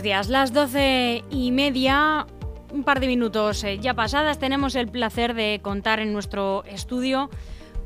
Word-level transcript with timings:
buenos 0.00 0.02
días. 0.02 0.28
Las 0.28 0.54
doce 0.54 1.24
y 1.30 1.50
media, 1.50 2.26
un 2.72 2.84
par 2.84 3.00
de 3.00 3.06
minutos 3.06 3.62
eh, 3.64 3.78
ya 3.80 3.92
pasadas, 3.92 4.38
tenemos 4.38 4.74
el 4.74 4.88
placer 4.88 5.34
de 5.34 5.60
contar 5.62 6.00
en 6.00 6.14
nuestro 6.14 6.64
estudio 6.64 7.28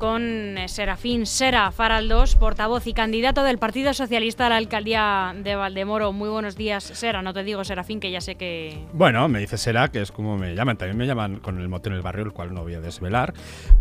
con 0.05 0.55
eh, 0.59 0.67
Serafín 0.67 1.25
Sera 1.25 1.71
Faraldos, 1.71 2.35
portavoz 2.35 2.85
y 2.85 2.93
candidato 2.93 3.41
del 3.41 3.57
Partido 3.57 3.91
Socialista 3.91 4.45
a 4.45 4.49
la 4.49 4.57
alcaldía 4.57 5.33
de 5.35 5.55
Valdemoro. 5.55 6.11
Muy 6.13 6.29
buenos 6.29 6.55
días, 6.55 6.83
Sera. 6.83 7.23
No 7.23 7.33
te 7.33 7.43
digo 7.43 7.63
Serafín, 7.63 7.99
que 7.99 8.11
ya 8.11 8.21
sé 8.21 8.35
que. 8.35 8.85
Bueno, 8.93 9.27
me 9.29 9.39
dice 9.39 9.57
Sera, 9.57 9.87
que 9.87 10.03
es 10.03 10.11
como 10.11 10.37
me 10.37 10.53
llaman. 10.53 10.77
También 10.77 10.95
me 10.95 11.07
llaman 11.07 11.39
con 11.39 11.59
el 11.59 11.67
mote 11.69 11.89
en 11.89 11.95
el 11.95 12.03
barrio, 12.03 12.23
el 12.23 12.33
cual 12.33 12.53
no 12.53 12.61
voy 12.61 12.75
a 12.75 12.81
desvelar. 12.81 13.33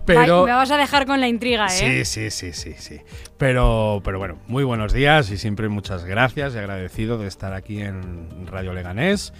Pero. 0.06 0.46
me 0.46 0.52
vas 0.52 0.70
a 0.70 0.78
dejar 0.78 1.04
con 1.04 1.20
la 1.20 1.28
intriga, 1.28 1.66
¿eh? 1.66 1.68
Sí, 1.68 2.04
sí, 2.06 2.30
sí, 2.30 2.54
sí, 2.54 2.72
sí. 2.78 3.00
Pero, 3.36 4.00
pero 4.02 4.18
bueno, 4.18 4.38
muy 4.46 4.64
buenos 4.64 4.94
días 4.94 5.30
y 5.30 5.36
siempre 5.36 5.68
muchas 5.68 6.06
gracias 6.06 6.54
y 6.54 6.58
agradecido 6.58 7.18
de 7.18 7.28
estar 7.28 7.52
aquí 7.52 7.82
en 7.82 8.46
Radio 8.46 8.72
Leganés. 8.72 9.34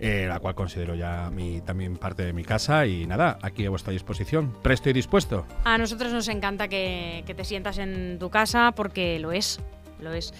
Eh, 0.00 0.26
la 0.28 0.40
cual 0.40 0.56
considero 0.56 0.96
ya 0.96 1.30
mi, 1.32 1.60
también 1.60 1.96
parte 1.96 2.24
de 2.24 2.32
mi 2.32 2.44
casa 2.44 2.84
y 2.84 3.06
nada, 3.06 3.38
aquí 3.42 3.64
a 3.64 3.70
vuestra 3.70 3.92
disposición, 3.92 4.52
presto 4.60 4.90
y 4.90 4.92
dispuesto. 4.92 5.46
A 5.64 5.78
nosotros 5.78 6.12
nos 6.12 6.26
encanta 6.28 6.66
que, 6.66 7.24
te 7.24 7.44
sientas 7.44 7.78
en 7.78 8.18
tu 8.18 8.28
casa 8.28 8.72
porque 8.72 9.20
lo 9.20 9.30
es, 9.30 9.60
lo 10.00 10.12
es. 10.12 10.34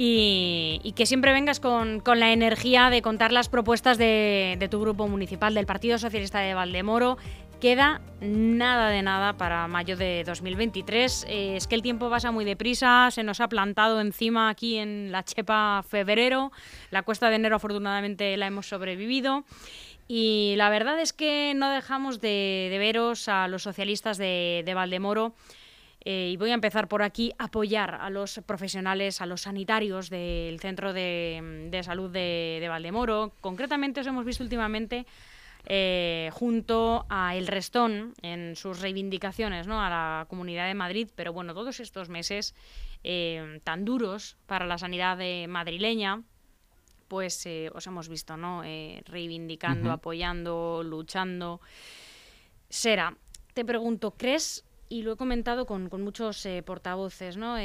Y, 0.00 0.94
que 0.96 1.06
siempre 1.06 1.32
vengas 1.32 1.60
con, 1.60 2.02
la 2.06 2.32
energía 2.32 2.88
de 2.88 3.02
contar 3.02 3.30
las 3.30 3.48
propuestas 3.48 3.98
de, 3.98 4.56
de, 4.58 4.68
tu 4.68 4.80
grupo 4.80 5.06
municipal, 5.06 5.54
del 5.54 5.66
Partido 5.66 5.98
Socialista 5.98 6.38
de 6.38 6.54
Valdemoro, 6.54 7.18
Queda 7.60 8.00
nada 8.20 8.88
de 8.88 9.02
nada 9.02 9.32
para 9.32 9.66
mayo 9.66 9.96
de 9.96 10.22
2023. 10.24 11.26
Eh, 11.28 11.56
es 11.56 11.66
que 11.66 11.74
el 11.74 11.82
tiempo 11.82 12.08
pasa 12.08 12.30
muy 12.30 12.44
deprisa, 12.44 13.10
se 13.10 13.24
nos 13.24 13.40
ha 13.40 13.48
plantado 13.48 14.00
encima 14.00 14.48
aquí 14.48 14.76
en 14.76 15.10
la 15.10 15.24
Chepa 15.24 15.82
febrero. 15.82 16.52
La 16.92 17.02
cuesta 17.02 17.30
de 17.30 17.34
enero 17.34 17.56
afortunadamente 17.56 18.36
la 18.36 18.46
hemos 18.46 18.68
sobrevivido. 18.68 19.44
Y 20.06 20.54
la 20.56 20.70
verdad 20.70 21.00
es 21.00 21.12
que 21.12 21.52
no 21.56 21.68
dejamos 21.68 22.20
de, 22.20 22.74
veros 22.78 23.28
a 23.28 23.48
los 23.48 23.64
socialistas 23.64 24.18
de, 24.18 24.72
Valdemoro. 24.72 25.34
Eh, 26.04 26.30
y 26.32 26.36
voy 26.36 26.52
a 26.52 26.54
empezar 26.54 26.86
por 26.86 27.02
aquí, 27.02 27.32
apoyar 27.38 27.96
a 27.96 28.08
los 28.08 28.40
profesionales, 28.46 29.20
a 29.20 29.26
los 29.26 29.42
sanitarios 29.42 30.10
del 30.10 30.60
Centro 30.60 30.92
de, 30.92 31.80
Salud 31.82 32.08
de, 32.08 32.58
de 32.60 32.68
Valdemoro. 32.68 33.32
Concretamente 33.40 34.00
os 34.00 34.06
hemos 34.06 34.24
visto 34.24 34.44
últimamente 34.44 35.06
eh, 35.70 36.30
junto 36.32 37.04
a 37.10 37.36
El 37.36 37.46
Restón 37.46 38.14
en 38.22 38.56
sus 38.56 38.80
reivindicaciones 38.80 39.66
¿no? 39.66 39.82
a 39.82 39.90
la 39.90 40.26
Comunidad 40.26 40.66
de 40.66 40.72
Madrid. 40.72 41.10
Pero 41.14 41.34
bueno, 41.34 41.52
todos 41.52 41.78
estos 41.80 42.08
meses 42.08 42.54
eh, 43.04 43.60
tan 43.64 43.84
duros 43.84 44.38
para 44.46 44.64
la 44.64 44.78
sanidad 44.78 45.18
madrileña, 45.46 46.22
pues 47.06 47.44
eh, 47.44 47.70
os 47.74 47.86
hemos 47.86 48.08
visto 48.08 48.38
¿no? 48.38 48.62
reivindicando, 49.04 49.92
apoyando, 49.92 50.82
luchando. 50.82 51.60
Sera, 52.70 53.14
te 53.52 53.62
pregunto, 53.62 54.12
¿crees, 54.12 54.64
y 54.88 55.02
lo 55.02 55.12
he 55.12 55.16
comentado 55.16 55.66
con, 55.66 55.90
muchos 56.02 56.48
portavoces, 56.64 57.36
¿no? 57.36 57.56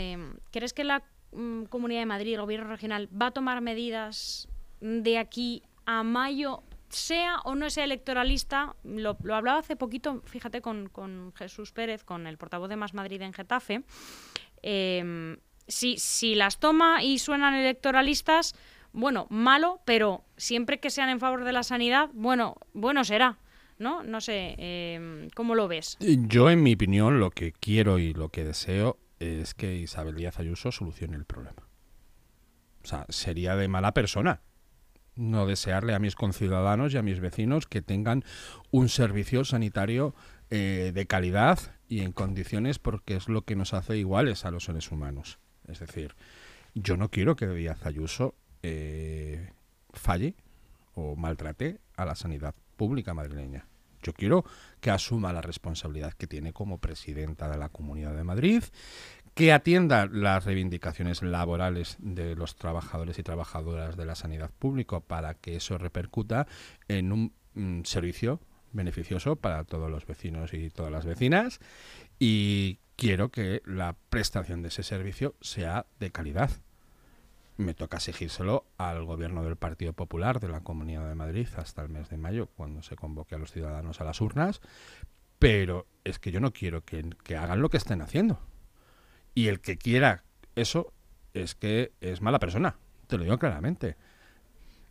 ¿crees 0.51 0.73
que 0.73 0.83
la 0.83 1.03
mm, 1.31 1.63
Comunidad 1.65 2.01
de 2.01 2.05
Madrid, 2.05 2.33
el 2.33 2.41
Gobierno 2.41 2.67
regional, 2.67 3.07
va 3.09 3.27
a 3.27 3.31
tomar 3.31 3.61
medidas 3.61 4.49
de 4.81 5.17
aquí 5.17 5.63
a 5.85 6.03
mayo 6.03 6.63
sea 6.93 7.37
o 7.43 7.55
no 7.55 7.69
sea 7.69 7.83
electoralista, 7.83 8.75
lo, 8.83 9.17
hablaba 9.33 9.59
hace 9.59 9.75
poquito, 9.75 10.21
fíjate, 10.25 10.61
con, 10.61 11.33
Jesús 11.35 11.71
Pérez, 11.71 12.03
con 12.03 12.27
el 12.27 12.37
portavoz 12.37 12.69
de 12.69 12.75
Más 12.75 12.93
Madrid 12.93 13.21
en 13.21 13.33
Getafe, 13.33 13.83
si, 15.67 15.97
si 15.97 16.35
las 16.35 16.59
toma 16.59 17.03
y 17.03 17.19
suenan 17.19 17.55
electoralistas, 17.55 18.55
bueno, 18.91 19.27
malo, 19.29 19.81
pero 19.85 20.23
siempre 20.37 20.79
que 20.79 20.89
sean 20.89 21.09
en 21.09 21.19
favor 21.19 21.43
de 21.43 21.51
la 21.51 21.63
sanidad, 21.63 22.09
bueno, 22.13 22.57
bueno 22.73 23.03
será. 23.03 23.37
¿No? 23.79 24.03
No 24.03 24.21
sé, 24.21 24.55
em, 24.59 25.29
¿cómo 25.31 25.55
lo 25.55 25.67
ves? 25.67 25.97
Yo, 25.99 26.51
en 26.51 26.61
mi 26.61 26.75
opinión, 26.75 27.19
lo 27.19 27.31
que 27.31 27.51
quiero 27.51 27.97
y 27.97 28.13
lo 28.13 28.29
que 28.29 28.43
deseo 28.43 28.99
es 29.19 29.55
que 29.55 29.75
Isabel 29.75 30.15
Díaz 30.15 30.39
Ayuso 30.39 30.71
solucione 30.71 31.17
el 31.17 31.25
problema. 31.25 31.67
O 32.83 32.87
sea, 32.87 33.05
sería 33.09 33.55
de 33.55 33.67
mala 33.67 33.93
persona 33.93 34.41
no 35.15 35.45
desearle 35.45 35.93
a 35.93 35.99
mis 35.99 36.15
conciudadanos 36.15 36.93
y 36.93 36.97
a 36.97 37.03
mis 37.03 37.19
vecinos 37.19 37.67
que 37.67 37.81
tengan 37.81 38.23
un 38.71 38.89
servicio 38.89 39.45
sanitario 39.45 40.15
eh, 40.49 40.91
de 40.93 41.05
calidad 41.07 41.59
y 41.87 42.01
en 42.01 42.11
condiciones 42.11 42.79
porque 42.79 43.15
es 43.15 43.29
lo 43.29 43.43
que 43.43 43.55
nos 43.55 43.73
hace 43.73 43.97
iguales 43.97 44.45
a 44.45 44.51
los 44.51 44.65
seres 44.65 44.91
humanos. 44.91 45.39
Es 45.67 45.79
decir, 45.79 46.15
yo 46.75 46.97
no 46.97 47.09
quiero 47.09 47.35
que 47.35 47.47
Díaz 47.47 47.85
Ayuso 47.85 48.35
eh, 48.63 49.51
falle 49.93 50.35
o 50.95 51.15
maltrate 51.15 51.79
a 51.95 52.05
la 52.05 52.15
sanidad 52.15 52.55
pública 52.75 53.13
madrileña. 53.13 53.67
Yo 54.01 54.13
quiero 54.13 54.43
que 54.81 54.91
asuma 54.91 55.31
la 55.33 55.41
responsabilidad 55.41 56.13
que 56.13 56.27
tiene 56.27 56.51
como 56.51 56.77
presidenta 56.77 57.49
de 57.49 57.57
la 57.57 57.69
Comunidad 57.69 58.15
de 58.15 58.23
Madrid, 58.23 58.63
que 59.33 59.51
atienda 59.51 60.07
las 60.11 60.45
reivindicaciones 60.45 61.23
laborales 61.23 61.97
de 61.99 62.35
los 62.35 62.55
trabajadores 62.55 63.17
y 63.17 63.23
trabajadoras 63.23 63.97
de 63.97 64.05
la 64.05 64.15
sanidad 64.15 64.51
pública 64.51 64.99
para 64.99 65.33
que 65.33 65.55
eso 65.55 65.77
repercuta 65.77 66.47
en 66.87 67.11
un 67.11 67.33
mm, 67.55 67.81
servicio 67.83 68.39
beneficioso 68.71 69.35
para 69.35 69.63
todos 69.63 69.89
los 69.89 70.05
vecinos 70.05 70.53
y 70.53 70.69
todas 70.69 70.91
las 70.91 71.05
vecinas. 71.05 71.59
Y 72.19 72.79
quiero 72.95 73.29
que 73.29 73.61
la 73.65 73.95
prestación 74.09 74.61
de 74.61 74.67
ese 74.67 74.83
servicio 74.83 75.35
sea 75.41 75.87
de 75.99 76.11
calidad. 76.11 76.51
Me 77.57 77.73
toca 77.73 77.97
exigírselo 77.97 78.65
al 78.77 79.03
gobierno 79.05 79.43
del 79.43 79.55
Partido 79.55 79.93
Popular 79.93 80.39
de 80.39 80.49
la 80.49 80.61
Comunidad 80.61 81.07
de 81.07 81.15
Madrid 81.15 81.47
hasta 81.57 81.83
el 81.83 81.89
mes 81.89 82.09
de 82.09 82.17
mayo, 82.17 82.47
cuando 82.55 82.81
se 82.81 82.95
convoque 82.95 83.35
a 83.35 83.37
los 83.37 83.51
ciudadanos 83.51 84.01
a 84.01 84.05
las 84.05 84.21
urnas, 84.21 84.61
pero 85.37 85.87
es 86.03 86.17
que 86.17 86.31
yo 86.31 86.39
no 86.39 86.51
quiero 86.51 86.83
que, 86.83 87.07
que 87.23 87.35
hagan 87.35 87.61
lo 87.61 87.69
que 87.69 87.77
estén 87.77 88.01
haciendo 88.01 88.39
y 89.35 89.47
el 89.47 89.59
que 89.59 89.77
quiera 89.77 90.23
eso 90.55 90.93
es 91.33 91.55
que 91.55 91.93
es 92.01 92.21
mala 92.21 92.39
persona, 92.39 92.75
te 93.07 93.17
lo 93.17 93.23
digo 93.23 93.39
claramente. 93.39 93.95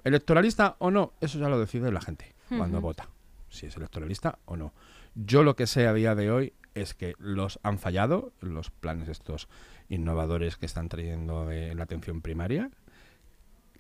Electoralista 0.05 0.77
o 0.79 0.91
no, 0.91 1.13
eso 1.21 1.39
ya 1.39 1.49
lo 1.49 1.61
decide 1.61 1.93
la 1.93 2.01
gente 2.01 2.35
cuando 2.49 2.81
vota, 2.81 3.09
si 3.49 3.67
es 3.67 3.77
electoralista 3.77 4.39
o 4.45 4.57
no. 4.57 4.73
Yo 5.15 5.43
lo 5.43 5.57
que 5.57 5.67
sé 5.67 5.87
a 5.87 5.95
día 5.95 6.15
de 6.15 6.31
hoy 6.31 6.53
es 6.75 6.95
que 6.95 7.15
los 7.19 7.61
han 7.63 7.79
fallado, 7.79 8.33
los 8.41 8.71
planes 8.71 9.09
estos 9.09 9.49
innovadores 9.89 10.57
que 10.57 10.67
están 10.67 10.89
trayendo 10.89 11.51
en 11.51 11.77
la 11.77 11.85
atención 11.85 12.21
primaria. 12.21 12.71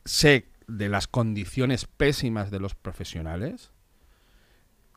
Sé 0.04 0.46
de 0.68 0.88
las 0.88 1.08
condiciones 1.08 1.86
pésimas 1.86 2.50
de 2.50 2.60
los 2.60 2.74
profesionales. 2.74 3.72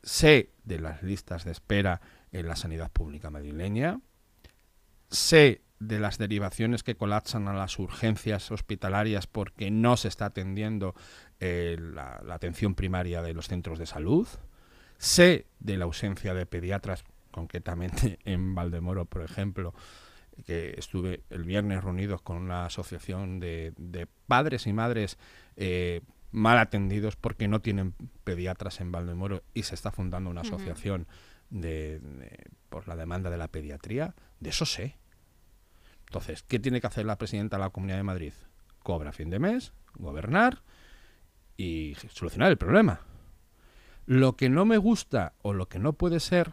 Sé 0.04 0.52
de 0.64 0.80
las 0.80 1.04
listas 1.04 1.44
de 1.46 1.52
espera 1.52 2.02
en 2.32 2.48
la 2.48 2.56
sanidad 2.56 2.92
pública 2.92 3.30
madrileña 3.30 4.00
sé 5.16 5.62
de 5.80 6.00
las 6.00 6.18
derivaciones 6.18 6.84
que 6.84 6.96
colapsan 6.96 7.48
a 7.48 7.54
las 7.54 7.80
urgencias 7.80 8.52
hospitalarias 8.52 9.28
porque 9.28 9.72
no 9.72 9.98
se 9.98 10.08
está 10.08 10.26
atendiendo 10.28 10.96
eh, 11.40 11.78
la, 11.80 12.22
atención 12.30 12.76
primaria 12.76 13.22
de 13.22 13.34
los 13.34 13.48
centros 13.48 13.80
de 13.80 13.86
salud. 13.86 14.28
Sé 14.98 15.48
de 15.60 15.78
la 15.78 15.86
ausencia 15.86 16.34
de 16.34 16.46
pediatras, 16.46 17.04
concretamente 17.32 18.20
en 18.26 18.56
Valdemoro, 18.56 19.06
por 19.06 19.22
ejemplo, 19.22 19.74
que 20.46 20.76
estuve 20.78 21.24
el 21.30 21.44
viernes 21.44 21.84
reunidos 21.84 22.22
con 22.22 22.38
una 22.38 22.66
asociación 22.66 23.40
de, 23.40 24.08
padres 24.28 24.68
y 24.68 24.74
madres 24.74 25.18
eh, 25.56 26.02
mal 26.32 26.58
atendidos 26.58 27.16
porque 27.16 27.48
no 27.48 27.62
tienen 27.62 27.94
pediatras 28.24 28.82
en 28.82 28.92
Valdemoro 28.92 29.44
y 29.54 29.64
se 29.64 29.76
está 29.76 29.92
fundando 29.92 30.30
una 30.30 30.42
asociación 30.42 31.08
por 32.70 32.88
la 32.88 32.96
demanda 32.96 33.30
de 33.30 33.38
la 33.38 33.48
pediatría. 33.48 34.16
De 34.40 34.50
eso 34.50 34.66
sé. 34.66 34.98
Entonces, 36.08 36.44
¿qué 36.44 36.60
tiene 36.60 36.82
que 36.82 36.88
hacer 36.88 37.06
la 37.06 37.18
presidenta 37.18 37.58
de 37.58 37.64
la 37.64 37.70
Comunidad 37.70 37.98
de 37.98 38.04
Madrid? 38.04 38.34
Cobra 38.84 39.10
a 39.10 39.14
fin 39.14 39.30
de 39.30 39.40
mes, 39.40 39.74
gobernar 39.96 40.62
y 41.58 41.96
solucionar 42.12 42.52
el 42.52 42.58
problema. 42.58 43.02
Lo 44.06 44.36
que 44.36 44.50
no 44.50 44.66
me 44.66 44.78
gusta 44.78 45.34
o 45.42 45.54
lo 45.54 45.68
que 45.68 45.80
no 45.80 45.94
puede 45.94 46.20
ser 46.20 46.52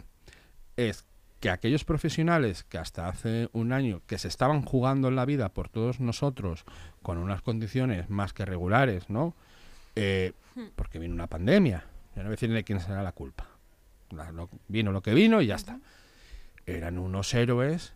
es 0.77 1.05
que 1.41 1.51
aquellos 1.51 1.85
profesionales 1.85 2.65
que 2.65 2.79
hasta 2.79 3.09
hace 3.09 3.49
un 3.53 3.73
año 3.73 4.01
que 4.07 4.17
se 4.17 4.29
estaban 4.29 4.63
jugando 4.63 5.09
en 5.09 5.17
la 5.17 5.25
vida 5.25 5.49
por 5.49 5.69
todos 5.69 5.99
nosotros 5.99 6.65
con 7.03 7.19
unas 7.19 7.43
condiciones 7.43 8.09
más 8.09 8.33
que 8.33 8.45
regulares, 8.45 9.11
¿no? 9.11 9.35
Eh, 9.97 10.33
hmm. 10.55 10.67
porque 10.77 10.99
vino 10.99 11.15
una 11.15 11.27
pandemia, 11.27 11.85
yo 12.15 12.23
no 12.23 12.29
voy 12.29 12.35
a 12.35 12.39
decirle 12.39 12.65
quién 12.65 12.81
será 12.81 13.03
la 13.03 13.13
culpa. 13.13 13.49
vino 14.69 14.93
lo 14.93 15.03
que 15.03 15.15
vino 15.15 15.43
y 15.43 15.47
ya 15.47 15.57
está. 15.57 15.81
Eran 16.65 16.99
unos 16.99 17.35
héroes 17.35 17.95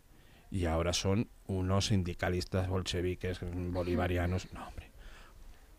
y 0.50 0.66
ahora 0.66 0.93
son 0.93 1.28
unos 1.46 1.87
sindicalistas 1.87 2.69
bolcheviques 2.69 3.40
bolivarianos. 3.43 4.52
No, 4.52 4.66
hombre. 4.66 4.90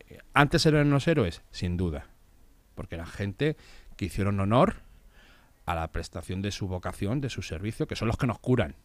Eh, 0.10 0.20
antes 0.34 0.66
eran 0.66 0.88
unos 0.88 1.08
héroes, 1.08 1.42
sin 1.52 1.78
duda, 1.78 2.08
porque 2.76 2.96
era 2.96 3.06
gente 3.06 3.58
que 3.96 4.06
hicieron 4.06 4.40
honor 4.40 4.76
a 5.66 5.76
la 5.76 5.92
prestación 5.92 6.42
de 6.42 6.52
su 6.52 6.68
vocación, 6.68 7.20
de 7.20 7.30
su 7.30 7.42
servicio, 7.42 7.88
que 7.88 7.96
son 7.96 8.08
los 8.08 8.18
que 8.18 8.28
nos 8.28 8.40
curan. 8.40 8.76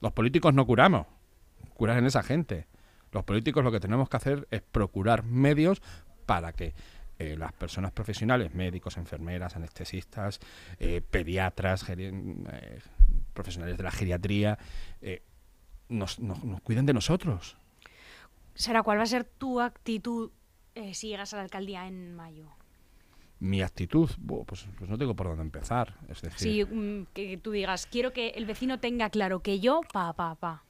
Los 0.00 0.12
políticos 0.12 0.54
no 0.54 0.66
curamos, 0.66 1.06
curan 1.74 2.04
esa 2.06 2.22
gente. 2.22 2.66
Los 3.12 3.24
políticos 3.24 3.64
lo 3.64 3.72
que 3.72 3.80
tenemos 3.80 4.08
que 4.08 4.16
hacer 4.16 4.48
es 4.50 4.62
procurar 4.62 5.22
medios 5.22 5.82
para 6.26 6.52
que 6.52 6.74
eh, 7.18 7.34
las 7.38 7.52
personas 7.54 7.92
profesionales, 7.92 8.54
médicos, 8.54 8.98
enfermeras, 8.98 9.56
anestesistas, 9.56 10.38
eh, 10.78 11.00
pediatras, 11.00 11.88
eh, 11.88 12.80
profesionales 13.32 13.78
de 13.78 13.82
la 13.82 13.90
geriatría, 13.90 14.58
nos, 15.88 16.20
cuiden 16.62 16.84
de 16.84 16.92
nosotros. 16.92 17.56
Sara, 18.54 18.82
¿cuál 18.82 18.98
va 18.98 19.04
a 19.04 19.06
ser 19.06 19.24
tu 19.24 19.60
actitud 19.60 20.30
si 20.92 21.08
llegas 21.08 21.32
a 21.32 21.38
la 21.38 21.42
alcaldía 21.44 21.86
en 21.86 22.14
mayo? 22.14 22.50
mi 23.38 23.60
actitud, 23.60 24.10
pues, 24.26 24.66
pues, 24.78 24.88
no 24.88 24.96
tengo 24.96 25.14
por 25.14 25.26
dónde 25.26 25.42
empezar. 25.42 25.98
Es 26.08 26.22
decir, 26.22 26.38
sí, 26.38 26.64
mm, 26.64 27.08
que 27.12 27.36
tú 27.36 27.50
digas, 27.50 27.86
quiero 27.86 28.14
que 28.14 28.28
el 28.30 28.46
vecino 28.46 28.80
tenga 28.80 29.10
claro 29.10 29.40
que 29.40 29.60
yo, 29.60 29.82
pa, 29.92 30.14
pa, 30.14 30.36
pa. 30.36 30.64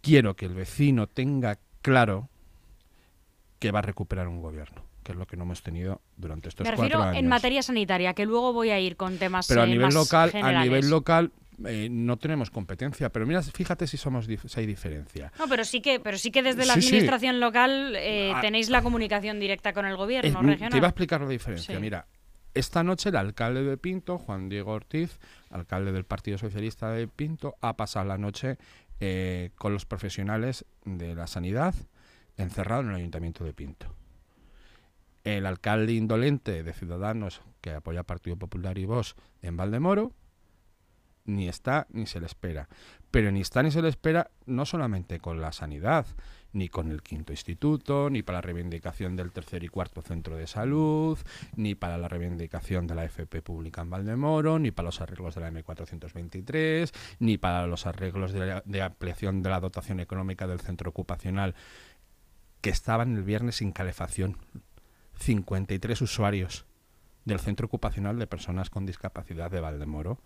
Quiero 0.00 0.36
que 0.36 0.46
el 0.46 0.54
vecino 0.54 1.08
tenga 1.08 1.58
claro 1.82 2.28
que 3.58 3.72
va 3.72 3.80
a 3.80 3.82
recuperar 3.82 4.28
un 4.28 4.40
gobierno 4.40 4.93
que 5.04 5.12
es 5.12 5.18
lo 5.18 5.26
que 5.26 5.36
no 5.36 5.44
hemos 5.44 5.62
tenido 5.62 6.00
durante 6.16 6.48
estos 6.48 6.66
cuatro 6.66 6.82
años. 6.82 6.98
Me 6.98 7.04
refiero 7.04 7.18
en 7.20 7.28
materia 7.28 7.62
sanitaria, 7.62 8.14
que 8.14 8.24
luego 8.24 8.52
voy 8.52 8.70
a 8.70 8.80
ir 8.80 8.96
con 8.96 9.18
temas 9.18 9.46
Pero 9.46 9.60
a 9.60 9.64
eh, 9.64 9.68
nivel 9.68 9.94
local, 9.94 10.32
a 10.34 10.64
nivel 10.64 10.90
local 10.90 11.30
eh, 11.66 11.88
no 11.90 12.16
tenemos 12.16 12.50
competencia. 12.50 13.10
Pero 13.10 13.26
mira, 13.26 13.42
fíjate 13.42 13.86
si 13.86 13.96
somos 13.96 14.26
si 14.26 14.60
hay 14.60 14.66
diferencia. 14.66 15.30
No, 15.38 15.46
pero 15.46 15.64
sí 15.64 15.80
que, 15.80 16.00
pero 16.00 16.18
sí 16.18 16.32
que 16.32 16.42
desde 16.42 16.66
la 16.66 16.72
administración 16.72 17.38
local 17.38 17.94
eh, 17.96 18.32
ah. 18.34 18.40
tenéis 18.40 18.70
la 18.70 18.82
comunicación 18.82 19.38
directa 19.38 19.72
con 19.72 19.84
el 19.86 19.96
gobierno 19.96 20.42
regional. 20.42 20.70
Te 20.70 20.78
iba 20.78 20.88
a 20.88 20.90
explicar 20.90 21.20
la 21.20 21.28
diferencia. 21.28 21.78
Mira, 21.78 22.06
esta 22.54 22.82
noche 22.82 23.10
el 23.10 23.16
alcalde 23.16 23.62
de 23.62 23.76
Pinto, 23.76 24.18
Juan 24.18 24.48
Diego 24.48 24.72
Ortiz, 24.72 25.18
alcalde 25.50 25.92
del 25.92 26.04
Partido 26.04 26.38
Socialista 26.38 26.90
de 26.90 27.06
Pinto, 27.06 27.56
ha 27.60 27.76
pasado 27.76 28.06
la 28.06 28.18
noche 28.18 28.56
con 29.56 29.74
los 29.74 29.84
profesionales 29.84 30.64
de 30.86 31.14
la 31.14 31.26
sanidad 31.26 31.74
encerrado 32.38 32.82
en 32.82 32.88
el 32.90 32.94
ayuntamiento 32.96 33.44
de 33.44 33.52
Pinto 33.52 33.94
el 35.24 35.46
alcalde 35.46 35.94
indolente 35.94 36.62
de 36.62 36.72
Ciudadanos 36.72 37.40
que 37.60 37.70
apoya 37.70 38.02
Partido 38.02 38.36
Popular 38.36 38.78
y 38.78 38.84
Vox 38.84 39.16
en 39.42 39.56
Valdemoro, 39.56 40.12
ni 41.24 41.48
está 41.48 41.86
ni 41.90 42.06
se 42.06 42.20
le 42.20 42.26
espera. 42.26 42.68
Pero 43.10 43.32
ni 43.32 43.40
está 43.40 43.62
ni 43.62 43.70
se 43.70 43.80
le 43.80 43.88
espera 43.88 44.30
no 44.44 44.66
solamente 44.66 45.20
con 45.20 45.40
la 45.40 45.52
sanidad, 45.52 46.06
ni 46.52 46.68
con 46.68 46.90
el 46.90 47.02
quinto 47.02 47.32
instituto, 47.32 48.10
ni 48.10 48.22
para 48.22 48.38
la 48.38 48.42
reivindicación 48.42 49.16
del 49.16 49.32
tercer 49.32 49.64
y 49.64 49.68
cuarto 49.68 50.02
centro 50.02 50.36
de 50.36 50.46
salud, 50.46 51.18
ni 51.56 51.74
para 51.74 51.96
la 51.96 52.08
reivindicación 52.08 52.86
de 52.86 52.94
la 52.94 53.04
FP 53.04 53.40
pública 53.40 53.80
en 53.80 53.90
Valdemoro, 53.90 54.58
ni 54.58 54.70
para 54.70 54.86
los 54.86 55.00
arreglos 55.00 55.34
de 55.34 55.40
la 55.40 55.50
M423, 55.50 56.92
ni 57.20 57.38
para 57.38 57.66
los 57.66 57.86
arreglos 57.86 58.32
de, 58.32 58.62
de 58.64 58.82
ampliación 58.82 59.42
de 59.42 59.50
la 59.50 59.60
dotación 59.60 60.00
económica 60.00 60.46
del 60.46 60.60
centro 60.60 60.90
ocupacional 60.90 61.54
que 62.60 62.70
estaban 62.70 63.16
el 63.16 63.22
viernes 63.22 63.56
sin 63.56 63.72
calefacción 63.72 64.38
53 65.18 66.00
usuarios 66.02 66.64
del 67.24 67.40
Centro 67.40 67.66
Ocupacional 67.66 68.18
de 68.18 68.26
Personas 68.26 68.70
con 68.70 68.86
Discapacidad 68.86 69.50
de 69.50 69.60
Valdemoro 69.60 70.18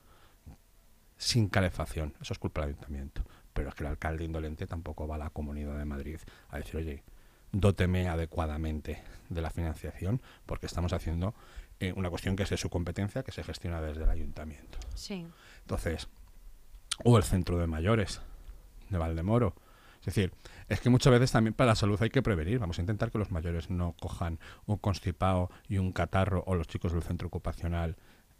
sin 1.16 1.48
calefacción. 1.48 2.14
Eso 2.20 2.32
es 2.32 2.38
culpa 2.38 2.62
del 2.62 2.70
ayuntamiento. 2.70 3.22
Pero 3.52 3.68
es 3.68 3.74
que 3.74 3.82
el 3.84 3.90
alcalde 3.90 4.24
indolente 4.24 4.66
tampoco 4.66 5.06
va 5.06 5.16
a 5.16 5.18
la 5.18 5.30
Comunidad 5.30 5.76
de 5.78 5.84
Madrid 5.84 6.18
a 6.48 6.58
decir, 6.58 6.76
oye, 6.76 7.02
dóteme 7.52 8.08
adecuadamente 8.08 9.02
de 9.28 9.42
la 9.42 9.50
financiación 9.50 10.20
porque 10.46 10.66
estamos 10.66 10.92
haciendo 10.92 11.34
eh, 11.80 11.92
una 11.96 12.10
cuestión 12.10 12.36
que 12.36 12.42
es 12.42 12.50
de 12.50 12.56
su 12.56 12.70
competencia, 12.70 13.22
que 13.22 13.32
se 13.32 13.44
gestiona 13.44 13.80
desde 13.80 14.04
el 14.04 14.10
ayuntamiento. 14.10 14.78
Sí. 14.94 15.26
Entonces, 15.60 16.08
o 17.04 17.16
el 17.16 17.24
centro 17.24 17.58
de 17.58 17.66
mayores 17.66 18.20
de 18.88 18.98
Valdemoro, 18.98 19.54
es 20.00 20.06
decir, 20.06 20.32
es 20.68 20.80
que 20.80 20.90
muchas 20.90 21.12
veces 21.12 21.32
también 21.32 21.54
para 21.54 21.70
la 21.70 21.74
salud 21.74 22.00
hay 22.02 22.10
que 22.10 22.22
prevenir. 22.22 22.58
Vamos 22.58 22.78
a 22.78 22.82
intentar 22.82 23.10
que 23.10 23.18
los 23.18 23.30
mayores 23.30 23.70
no 23.70 23.94
cojan 24.00 24.38
un 24.66 24.76
constipado 24.76 25.50
y 25.66 25.78
un 25.78 25.92
catarro 25.92 26.44
o 26.46 26.54
los 26.54 26.66
chicos 26.66 26.92
del 26.92 27.02
centro 27.02 27.28
ocupacional 27.28 27.96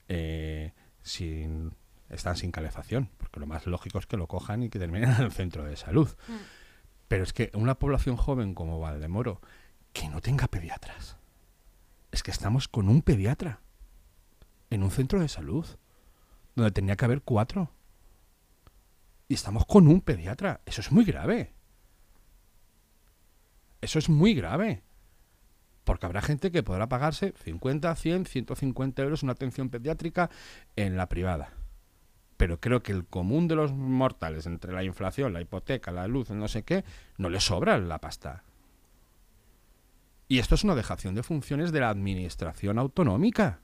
eh, 0.09 0.73
sin, 1.03 1.75
están 2.11 2.37
sin 2.37 2.53
calefacción, 2.53 3.11
porque 3.17 3.41
lo 3.41 3.47
más 3.47 3.67
lógico 3.67 3.99
es 3.99 4.07
que 4.07 4.17
lo 4.17 4.27
cojan 4.27 4.63
y 4.63 4.69
que 4.69 4.79
terminen 4.79 5.11
en 5.11 5.23
el 5.23 5.33
centro 5.33 5.65
de 5.65 5.77
salud. 5.77 6.09
Mm. 6.29 6.33
Pero 7.09 7.23
es 7.23 7.33
que 7.33 7.51
una 7.55 7.79
población 7.79 8.17
joven 8.17 8.55
como 8.55 8.79
Valdemoro, 8.79 9.41
que 9.95 10.09
no 10.09 10.21
tenga 10.21 10.49
pediatras, 10.49 11.17
es 12.13 12.23
que 12.23 12.31
estamos 12.31 12.69
con 12.69 12.89
un 12.89 13.01
pediatra 13.03 13.61
en 14.71 14.83
un 14.83 14.91
centro 14.91 15.21
de 15.21 15.29
salud, 15.29 15.67
donde 16.55 16.73
tenía 16.73 16.97
que 16.97 17.05
haber 17.05 17.23
cuatro 17.23 17.71
y 19.29 19.35
estamos 19.35 19.65
con 19.67 19.89
un 19.89 20.01
pediatra. 20.01 20.61
Eso 20.67 20.81
es 20.81 20.93
muy 20.93 21.05
grave. 21.05 21.53
Eso 23.81 23.99
es 23.99 24.09
muy 24.09 24.35
grave. 24.35 24.83
Porque 25.85 26.07
habrá 26.07 26.21
gente 26.21 26.51
que 26.51 26.63
podrá 26.63 26.89
pagarse 26.89 27.33
50, 27.45 27.95
100, 27.95 28.27
150 28.27 29.03
euros 29.03 29.23
una 29.23 29.33
atención 29.33 29.71
pediátrica 29.71 30.29
en 30.77 30.97
la 30.97 31.09
privada. 31.09 31.55
Pero 32.37 32.61
creo 32.61 32.83
que 32.83 32.93
el 32.93 33.07
común 33.07 33.49
de 33.49 33.57
los 33.57 33.73
mortales, 33.73 34.47
entre 34.47 34.73
la 34.73 34.85
inflación, 34.85 35.33
la 35.33 35.41
hipoteca, 35.41 35.91
la 35.91 36.07
luz, 36.07 36.31
no 36.31 36.47
sé 36.47 36.63
qué, 36.63 36.85
no 37.17 37.31
le 37.31 37.41
sobra 37.41 37.79
la 37.79 38.01
pasta. 38.01 38.45
Y 40.29 40.39
esto 40.39 40.55
es 40.55 40.63
una 40.63 40.75
dejación 40.75 41.15
de 41.15 41.23
funciones 41.23 41.73
de 41.73 41.81
la 41.81 41.89
administración 41.89 42.79
autonómica, 42.79 43.61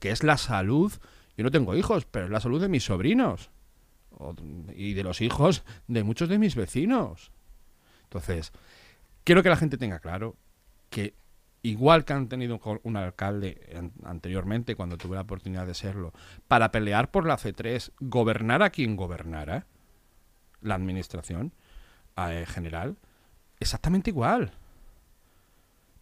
que 0.00 0.10
es 0.10 0.22
la 0.22 0.38
salud. 0.38 0.92
Yo 1.36 1.44
no 1.44 1.50
tengo 1.50 1.76
hijos, 1.76 2.06
pero 2.06 2.24
es 2.24 2.30
la 2.30 2.40
salud 2.40 2.60
de 2.60 2.68
mis 2.68 2.84
sobrinos 2.84 3.50
y 4.74 4.94
de 4.94 5.04
los 5.04 5.20
hijos 5.20 5.62
de 5.86 6.02
muchos 6.02 6.30
de 6.30 6.38
mis 6.38 6.56
vecinos. 6.56 7.32
Entonces, 8.04 8.52
quiero 9.28 9.42
que 9.42 9.50
la 9.50 9.56
gente 9.56 9.76
tenga 9.76 9.98
claro 9.98 10.36
que 10.88 11.12
igual 11.60 12.06
que 12.06 12.14
han 12.14 12.30
tenido 12.30 12.58
un 12.82 12.96
alcalde 12.96 13.60
anteriormente, 14.02 14.74
cuando 14.74 14.96
tuve 14.96 15.16
la 15.16 15.20
oportunidad 15.20 15.66
de 15.66 15.74
serlo, 15.74 16.14
para 16.46 16.72
pelear 16.72 17.10
por 17.10 17.26
la 17.26 17.36
C3, 17.36 17.92
gobernar 18.00 18.62
a 18.62 18.70
quien 18.70 18.96
gobernara, 18.96 19.66
la 20.62 20.76
administración 20.76 21.52
eh, 22.16 22.46
general, 22.48 22.96
exactamente 23.60 24.08
igual. 24.08 24.52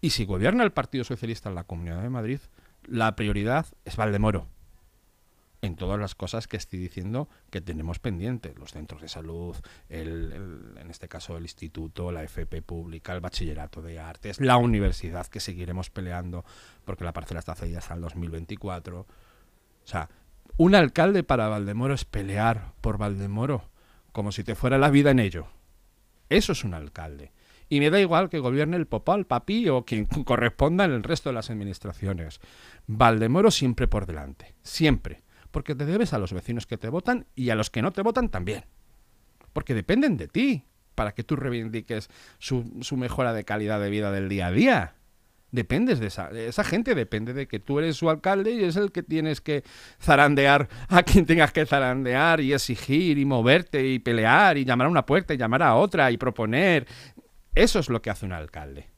Y 0.00 0.10
si 0.10 0.24
gobierna 0.24 0.62
el 0.62 0.70
Partido 0.70 1.02
Socialista 1.02 1.48
en 1.48 1.56
la 1.56 1.64
Comunidad 1.64 2.02
de 2.02 2.10
Madrid, 2.10 2.38
la 2.84 3.16
prioridad 3.16 3.66
es 3.84 3.96
Valdemoro 3.96 4.46
en 5.62 5.76
todas 5.76 5.98
las 5.98 6.14
cosas 6.14 6.46
que 6.46 6.56
estoy 6.56 6.78
diciendo 6.78 7.28
que 7.50 7.60
tenemos 7.60 7.98
pendientes, 7.98 8.58
los 8.58 8.72
centros 8.72 9.02
de 9.02 9.08
salud, 9.08 9.56
el, 9.88 10.74
en 10.78 10.90
este 10.90 11.08
caso 11.08 11.36
el 11.36 11.44
instituto, 11.44 12.12
la 12.12 12.22
FP 12.22 12.62
pública, 12.62 13.12
el 13.12 13.20
bachillerato 13.20 13.82
de 13.82 13.98
artes, 13.98 14.40
la 14.40 14.56
universidad 14.56 15.26
que 15.26 15.40
seguiremos 15.40 15.90
peleando 15.90 16.44
porque 16.84 17.04
la 17.04 17.12
parcela 17.12 17.40
está 17.40 17.54
cedida 17.54 17.78
hasta 17.78 17.94
el 17.94 18.00
2024. 18.00 19.00
O 19.00 19.06
sea, 19.84 20.08
un 20.56 20.74
alcalde 20.74 21.22
para 21.22 21.48
Valdemoro 21.48 21.94
es 21.94 22.04
pelear 22.04 22.72
por 22.80 22.98
Valdemoro 22.98 23.68
como 24.12 24.32
si 24.32 24.44
te 24.44 24.54
fuera 24.54 24.78
la 24.78 24.90
vida 24.90 25.10
en 25.10 25.18
ello. 25.18 25.48
Eso 26.28 26.52
es 26.52 26.64
un 26.64 26.74
alcalde. 26.74 27.32
Y 27.68 27.80
me 27.80 27.90
da 27.90 28.00
igual 28.00 28.30
que 28.30 28.38
gobierne 28.38 28.76
el 28.76 28.86
Popal, 28.86 29.20
el 29.20 29.26
Papi 29.26 29.68
o 29.68 29.84
quien 29.84 30.06
corresponda 30.24 30.84
en 30.84 30.92
el 30.92 31.02
resto 31.02 31.28
de 31.28 31.34
las 31.34 31.50
administraciones. 31.50 32.40
Valdemoro 32.86 33.50
siempre 33.50 33.88
por 33.88 34.06
delante. 34.06 34.54
Siempre 34.62 35.25
porque 35.56 35.74
te 35.74 35.86
debes 35.86 36.12
a 36.12 36.18
los 36.18 36.34
vecinos 36.34 36.66
que 36.66 36.76
te 36.76 36.90
votan 36.90 37.24
y 37.34 37.48
a 37.48 37.54
los 37.54 37.70
que 37.70 37.80
no 37.80 37.90
te 37.90 38.02
votan 38.02 38.28
también. 38.28 38.66
Porque 39.54 39.72
dependen 39.72 40.18
de 40.18 40.28
ti 40.28 40.66
para 40.94 41.12
que 41.12 41.24
tú 41.24 41.34
reivindiques 41.34 42.10
su, 42.38 42.62
mejora 42.94 43.32
de 43.32 43.44
calidad 43.44 43.80
de 43.80 43.88
vida 43.88 44.12
del 44.12 44.28
día 44.28 44.48
a 44.48 44.52
día. 44.52 44.96
Dependes 45.52 45.98
de 45.98 46.08
esa, 46.08 46.28
esa 46.28 46.62
gente, 46.62 46.94
depende 46.94 47.32
de 47.32 47.48
que 47.48 47.58
tú 47.58 47.78
eres 47.78 47.96
su 47.96 48.10
alcalde 48.10 48.50
y 48.50 48.64
es 48.64 48.76
el 48.76 48.92
que 48.92 49.02
tienes 49.02 49.40
que 49.40 49.64
zarandear 49.98 50.68
a 50.88 51.02
quien 51.04 51.24
tengas 51.24 51.52
que 51.52 51.64
zarandear 51.64 52.42
y 52.42 52.52
exigir 52.52 53.16
y 53.16 53.24
moverte 53.24 53.82
y 53.82 53.98
pelear 53.98 54.58
y 54.58 54.66
llamar 54.66 54.88
a 54.88 54.90
una 54.90 55.06
puerta 55.06 55.32
y 55.32 55.38
llamar 55.38 55.62
a 55.62 55.76
otra 55.76 56.10
y 56.10 56.18
proponer. 56.18 56.86
Eso 57.54 57.78
es 57.78 57.88
lo 57.88 58.02
que 58.02 58.10
hace 58.10 58.26
un 58.26 58.34
alcalde 58.34 58.95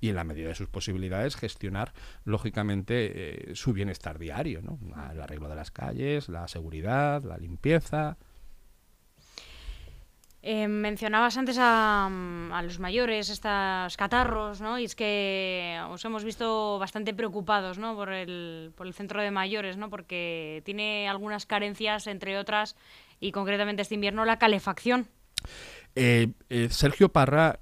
y 0.00 0.08
en 0.08 0.16
la 0.16 0.24
medida 0.24 0.48
de 0.48 0.54
sus 0.54 0.68
posibilidades 0.68 1.36
gestionar 1.36 1.92
lógicamente 2.24 3.50
eh, 3.50 3.54
su 3.54 3.72
bienestar 3.72 4.18
diario, 4.18 4.62
¿no? 4.62 4.78
el 5.12 5.20
arreglo 5.20 5.48
de 5.48 5.56
las 5.56 5.70
calles, 5.70 6.28
la 6.28 6.48
seguridad, 6.48 7.22
la 7.24 7.38
limpieza. 7.38 8.16
Eh, 10.40 10.68
mencionabas 10.68 11.36
antes 11.36 11.56
a, 11.60 12.08
los 12.62 12.78
mayores, 12.78 13.28
estos 13.28 13.96
catarros, 13.96 14.60
¿no? 14.60 14.78
Y 14.78 14.84
es 14.84 14.94
que 14.94 15.78
os 15.90 16.04
hemos 16.04 16.22
visto 16.22 16.78
bastante 16.78 17.12
preocupados, 17.12 17.76
¿no? 17.78 17.96
Por 17.96 18.12
el, 18.12 18.72
por 18.76 18.86
el 18.86 18.94
centro 18.94 19.20
de 19.20 19.32
mayores, 19.32 19.76
¿no? 19.76 19.90
Porque 19.90 20.62
tiene 20.64 21.08
algunas 21.08 21.44
carencias, 21.44 22.06
entre 22.06 22.38
otras, 22.38 22.76
y 23.18 23.32
concretamente 23.32 23.82
este 23.82 23.96
invierno, 23.96 24.24
la 24.24 24.38
calefacción. 24.38 25.08
Eh, 25.96 26.28
Sergio 26.70 27.08
Parra 27.08 27.58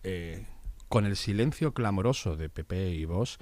con 0.89 1.07
el 1.07 1.17
silencio 1.17 1.73
clamoroso 1.73 2.37
de 2.37 2.49
PP 2.49 2.91
y 2.91 3.05
vos. 3.05 3.39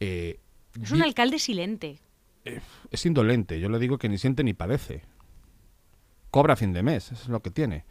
Eh, 0.00 0.40
es 0.80 0.90
un 0.92 1.02
alcalde 1.02 1.38
silente. 1.38 1.98
Eh, 2.44 2.60
es 2.90 3.06
indolente, 3.06 3.60
yo 3.60 3.68
le 3.68 3.78
digo 3.78 3.98
que 3.98 4.08
ni 4.08 4.18
siente 4.18 4.44
ni 4.44 4.54
padece. 4.54 5.02
Cobra 6.30 6.54
a 6.54 6.56
fin 6.56 6.72
de 6.72 6.82
mes, 6.82 7.12
es 7.12 7.28
lo 7.28 7.40
que 7.40 7.50
tiene. 7.50 7.84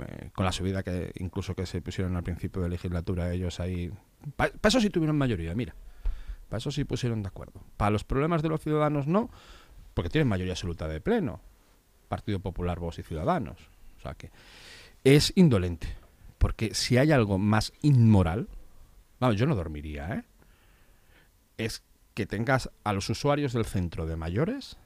eh, 0.00 0.30
con 0.34 0.44
la 0.44 0.52
subida 0.52 0.82
que 0.82 1.12
incluso 1.16 1.54
que 1.54 1.66
se 1.66 1.82
pusieron 1.82 2.16
al 2.16 2.22
principio 2.22 2.62
de 2.62 2.68
legislatura 2.68 3.32
ellos 3.32 3.60
ahí. 3.60 3.90
Para 4.36 4.52
eso 4.62 4.80
sí 4.80 4.90
tuvieron 4.90 5.16
mayoría, 5.16 5.54
mira. 5.54 5.74
Para 6.48 6.58
eso 6.58 6.70
sí 6.70 6.84
pusieron 6.84 7.22
de 7.22 7.28
acuerdo. 7.28 7.62
Para 7.76 7.90
los 7.90 8.04
problemas 8.04 8.42
de 8.42 8.48
los 8.48 8.60
ciudadanos 8.60 9.06
no, 9.06 9.30
porque 9.94 10.10
tienen 10.10 10.28
mayoría 10.28 10.52
absoluta 10.52 10.88
de 10.88 11.00
pleno. 11.00 11.40
Partido 12.08 12.40
Popular, 12.40 12.80
Vos 12.80 12.98
y 12.98 13.02
Ciudadanos. 13.02 13.58
O 13.98 14.02
sea 14.02 14.14
que 14.14 14.30
es 15.04 15.32
indolente. 15.36 15.99
Porque 16.40 16.74
si 16.74 16.96
hay 16.96 17.12
algo 17.12 17.36
más 17.36 17.70
inmoral, 17.82 18.48
vamos, 19.20 19.36
yo 19.36 19.44
no 19.44 19.54
dormiría, 19.54 20.14
¿eh? 20.14 20.24
Es 21.58 21.82
que 22.14 22.24
tengas 22.24 22.70
a 22.82 22.94
los 22.94 23.10
usuarios 23.10 23.52
del 23.52 23.66
centro 23.66 24.06
de 24.06 24.16
mayores 24.16 24.78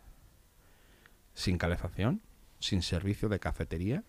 sin 1.32 1.56
calefacción, 1.56 2.22
sin 2.58 2.82
servicio 2.82 3.28
de 3.28 3.38
cafetería, 3.38 4.02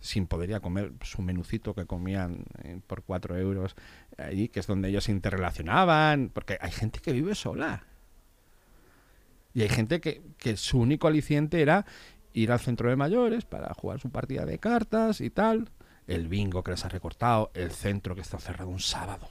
sin 0.00 0.26
poder 0.26 0.50
ir 0.50 0.56
a 0.56 0.60
comer 0.60 0.92
su 1.02 1.22
menucito 1.22 1.76
que 1.76 1.86
comían 1.86 2.44
eh, 2.64 2.80
por 2.84 3.04
cuatro 3.04 3.38
euros 3.38 3.76
allí, 4.18 4.48
que 4.48 4.58
es 4.58 4.66
donde 4.66 4.88
ellos 4.88 5.04
se 5.04 5.12
interrelacionaban, 5.12 6.32
porque 6.34 6.58
hay 6.60 6.72
gente 6.72 6.98
que 6.98 7.12
vive 7.12 7.36
sola. 7.36 7.84
Y 9.54 9.62
hay 9.62 9.68
gente 9.68 10.00
que, 10.00 10.22
que 10.38 10.56
su 10.56 10.80
único 10.80 11.06
aliciente 11.06 11.62
era 11.62 11.86
ir 12.32 12.50
al 12.50 12.58
centro 12.58 12.90
de 12.90 12.96
mayores 12.96 13.44
para 13.44 13.72
jugar 13.74 14.00
su 14.00 14.10
partida 14.10 14.44
de 14.44 14.58
cartas 14.58 15.20
y 15.20 15.30
tal, 15.30 15.70
el 16.14 16.28
bingo 16.28 16.62
que 16.62 16.72
les 16.72 16.84
ha 16.84 16.88
recortado, 16.88 17.50
el 17.54 17.70
centro 17.70 18.14
que 18.14 18.20
está 18.20 18.38
cerrado 18.38 18.70
un 18.70 18.80
sábado 18.80 19.28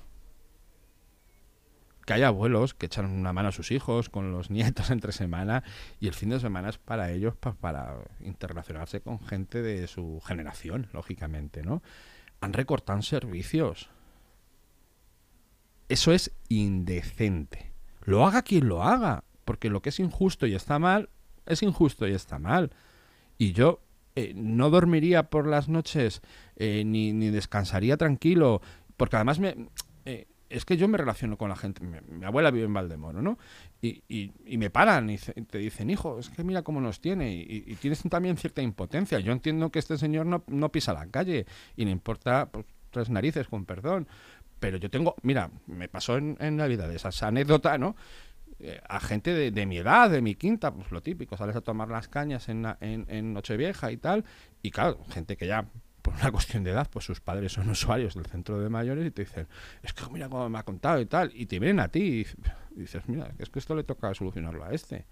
que 2.09 2.13
hay 2.15 2.24
abuelos 2.24 2.74
que 2.74 2.88
echan 2.88 3.05
una 3.05 3.33
mano 3.33 3.50
a 3.50 3.51
sus 3.51 3.69
hijos 3.69 4.09
con 4.09 4.31
los 4.31 4.50
nietos 4.50 4.89
entre 4.89 5.12
semana 5.12 5.63
y 6.00 6.07
el 6.07 6.15
fin 6.15 6.29
de 6.29 6.39
semana 6.39 6.69
es 6.69 6.79
para 6.79 7.12
ellos 7.12 7.36
para 7.36 7.98
interrelacionarse 8.19 9.01
con 9.01 9.19
gente 9.19 9.62
de 9.62 9.86
su 9.86 10.19
generación, 10.25 10.88
lógicamente, 10.91 11.62
¿no? 11.62 11.83
Han 12.41 12.53
recortado 12.53 13.00
servicios. 13.03 13.91
Eso 15.88 16.12
es 16.12 16.31
indecente. 16.48 17.74
Lo 18.01 18.25
haga 18.25 18.41
quien 18.41 18.67
lo 18.67 18.81
haga, 18.81 19.24
porque 19.45 19.69
lo 19.69 19.83
que 19.83 19.89
es 19.89 20.00
injusto 20.00 20.48
y 20.48 20.55
está 20.55 20.79
mal, 20.79 21.09
es 21.45 21.62
injusto 21.62 22.07
y 22.07 22.15
está 22.15 22.39
mal. 22.39 22.71
Y 23.38 23.51
yo 23.51 23.81
eh, 24.16 24.34
no 24.36 24.70
dormiría 24.70 25.30
por 25.30 25.48
las 25.48 25.70
noches 25.70 26.22
eh, 26.56 26.84
ni, 26.86 27.13
ni, 27.13 27.30
descansaría 27.30 27.98
tranquilo, 27.98 28.62
porque 28.98 29.16
además 29.16 29.39
me, 29.39 29.56
eh, 30.06 30.28
es 30.50 30.66
que 30.66 30.78
yo 30.78 30.88
me 30.88 30.98
relaciono 30.98 31.38
con 31.38 31.50
la 31.50 31.56
gente. 31.56 31.82
Mi, 31.84 32.25
abuela 32.25 32.51
vive 32.51 32.66
en 32.66 32.74
Valdemoro, 32.74 33.22
¿no? 33.22 33.38
Y, 33.82 34.04
y, 34.08 34.58
me 34.58 34.70
paran 34.70 35.10
y, 35.10 35.18
te 35.18 35.60
dicen, 35.60 35.89
hijo, 35.89 36.20
es 36.20 36.30
que 36.30 36.44
mira 36.44 36.63
cómo 36.63 36.82
nos 36.82 37.00
tiene. 37.00 37.34
Y, 37.34 37.75
tienes 37.75 38.01
también 38.10 38.38
cierta 38.38 38.62
impotencia. 38.62 39.20
Yo 39.20 39.32
entiendo 39.32 39.72
que 39.72 39.80
este 39.80 39.98
señor 39.98 40.25
no, 40.25 40.44
no 40.48 40.72
pisa 40.72 40.94
la 40.94 41.06
calle 41.08 41.46
y 41.75 41.86
le 41.86 41.92
importa 41.92 42.50
pues, 42.51 42.66
tres 42.89 43.10
narices, 43.10 43.48
con 43.48 43.66
perdón. 43.66 44.08
Pero 44.60 44.78
yo 44.78 44.89
tengo, 44.89 45.16
mira, 45.22 45.51
me 45.68 45.88
pasó 45.88 46.18
en, 46.18 46.36
en 46.39 46.58
Navidad 46.58 46.92
esa, 46.94 47.28
anécdota, 47.28 47.78
¿no? 47.78 47.96
Eh, 48.62 48.82
a 48.88 49.00
gente 49.00 49.34
de, 49.34 49.51
de, 49.51 49.66
mi 49.66 49.78
edad, 49.78 50.10
de 50.10 50.22
mi 50.22 50.36
quinta, 50.36 50.74
pues 50.74 50.92
lo 50.92 51.01
típico, 51.01 51.38
sales 51.38 51.56
a 51.56 51.62
tomar 51.62 51.88
las 51.89 52.10
cañas 52.10 52.50
en, 52.50 52.66
en, 52.82 53.06
en 53.08 53.34
Nochevieja 53.34 53.92
y 53.92 53.98
tal. 53.98 54.25
Y 54.62 54.72
claro, 54.72 55.00
gente 55.10 55.38
que 55.38 55.48
ya 55.48 55.66
por 56.01 56.13
una 56.13 56.32
cuestión 56.32 56.63
de 56.63 56.72
edad, 56.72 56.88
pues 56.92 57.06
sus 57.06 57.22
padres 57.22 57.54
son 57.54 57.70
usuarios 57.70 58.16
del 58.16 58.25
centro 58.25 58.60
de 58.60 58.70
mayores 58.70 59.06
y 59.06 59.12
te 59.12 59.24
dicen, 59.24 59.48
es 59.84 59.94
que 59.94 60.04
mira 60.12 60.30
cómo 60.30 60.50
me 60.50 60.60
ha 60.60 60.63
contado 60.63 61.00
y 61.00 61.06
tal, 61.06 61.32
y 61.34 61.46
te 61.46 61.60
vienen 61.60 61.80
a 61.80 61.89
ti 61.89 62.25
y, 62.75 62.80
dices, 62.80 63.04
mira, 63.08 63.32
es 63.38 63.50
que 63.50 63.60
esto 63.60 63.75
le 63.75 63.84
toca 63.84 64.13
solucionarlo 64.13 64.63
a 64.63 64.72
este. 64.72 65.06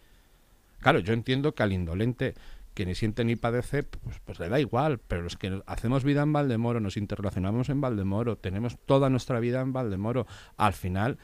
Claro, 0.79 0.99
yo 0.99 1.13
entiendo 1.13 1.55
que 1.55 1.63
al 1.63 1.73
indolente 1.73 2.35
que 2.73 2.85
ni 2.85 2.93
siente 2.93 3.25
ni 3.25 3.35
padece, 3.35 3.81
pues, 3.81 4.19
pues 4.23 4.39
le 4.39 4.49
da 4.49 4.59
igual, 4.59 4.99
pero 4.99 5.23
los 5.23 5.35
que 5.35 5.63
hacemos 5.65 6.03
vida 6.03 6.21
en 6.21 6.31
Valdemoro, 6.31 6.79
nos 6.79 6.95
interrelacionamos 6.95 7.69
en 7.69 7.81
Valdemoro, 7.81 8.37
tenemos 8.37 8.77
toda 8.85 9.09
nuestra 9.09 9.39
vida 9.39 9.61
en 9.61 9.73
Valdemoro, 9.73 10.27
al 10.57 10.73
final 10.73 11.17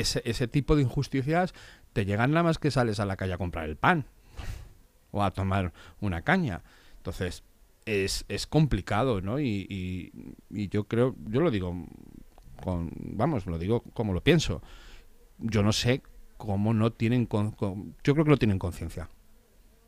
ese, 0.00 0.22
ese 0.24 0.48
tipo 0.48 0.76
de 0.76 0.82
injusticias 0.82 1.54
te 1.92 2.04
llegan 2.04 2.30
nada 2.30 2.42
más 2.42 2.58
que 2.58 2.70
sales 2.70 3.00
a 3.00 3.06
la 3.06 3.16
calle 3.16 3.32
a 3.32 3.38
comprar 3.38 3.68
el 3.68 3.76
pan 3.76 4.06
o 5.10 5.22
a 5.22 5.30
tomar 5.30 5.72
una 6.00 6.22
caña. 6.22 6.62
Entonces, 6.98 7.42
es, 7.86 8.24
es 8.28 8.46
complicado, 8.46 9.20
¿no? 9.20 9.40
Y, 9.40 9.66
y, 10.50 10.68
yo 10.68 10.84
creo, 10.84 11.14
yo 11.26 11.40
lo 11.40 11.50
digo 11.50 11.74
con, 12.62 12.90
vamos, 12.96 13.46
lo 13.46 13.58
digo 13.58 13.82
como 13.94 14.12
lo 14.12 14.22
pienso. 14.22 14.60
Yo 15.38 15.62
no 15.62 15.72
sé 15.72 16.02
cómo 16.36 16.74
no 16.74 16.92
tienen, 16.92 17.26
con, 17.26 17.54
yo 18.04 18.12
creo 18.12 18.24
que 18.24 18.30
no 18.30 18.36
tienen 18.36 18.58
conciencia. 18.58 19.08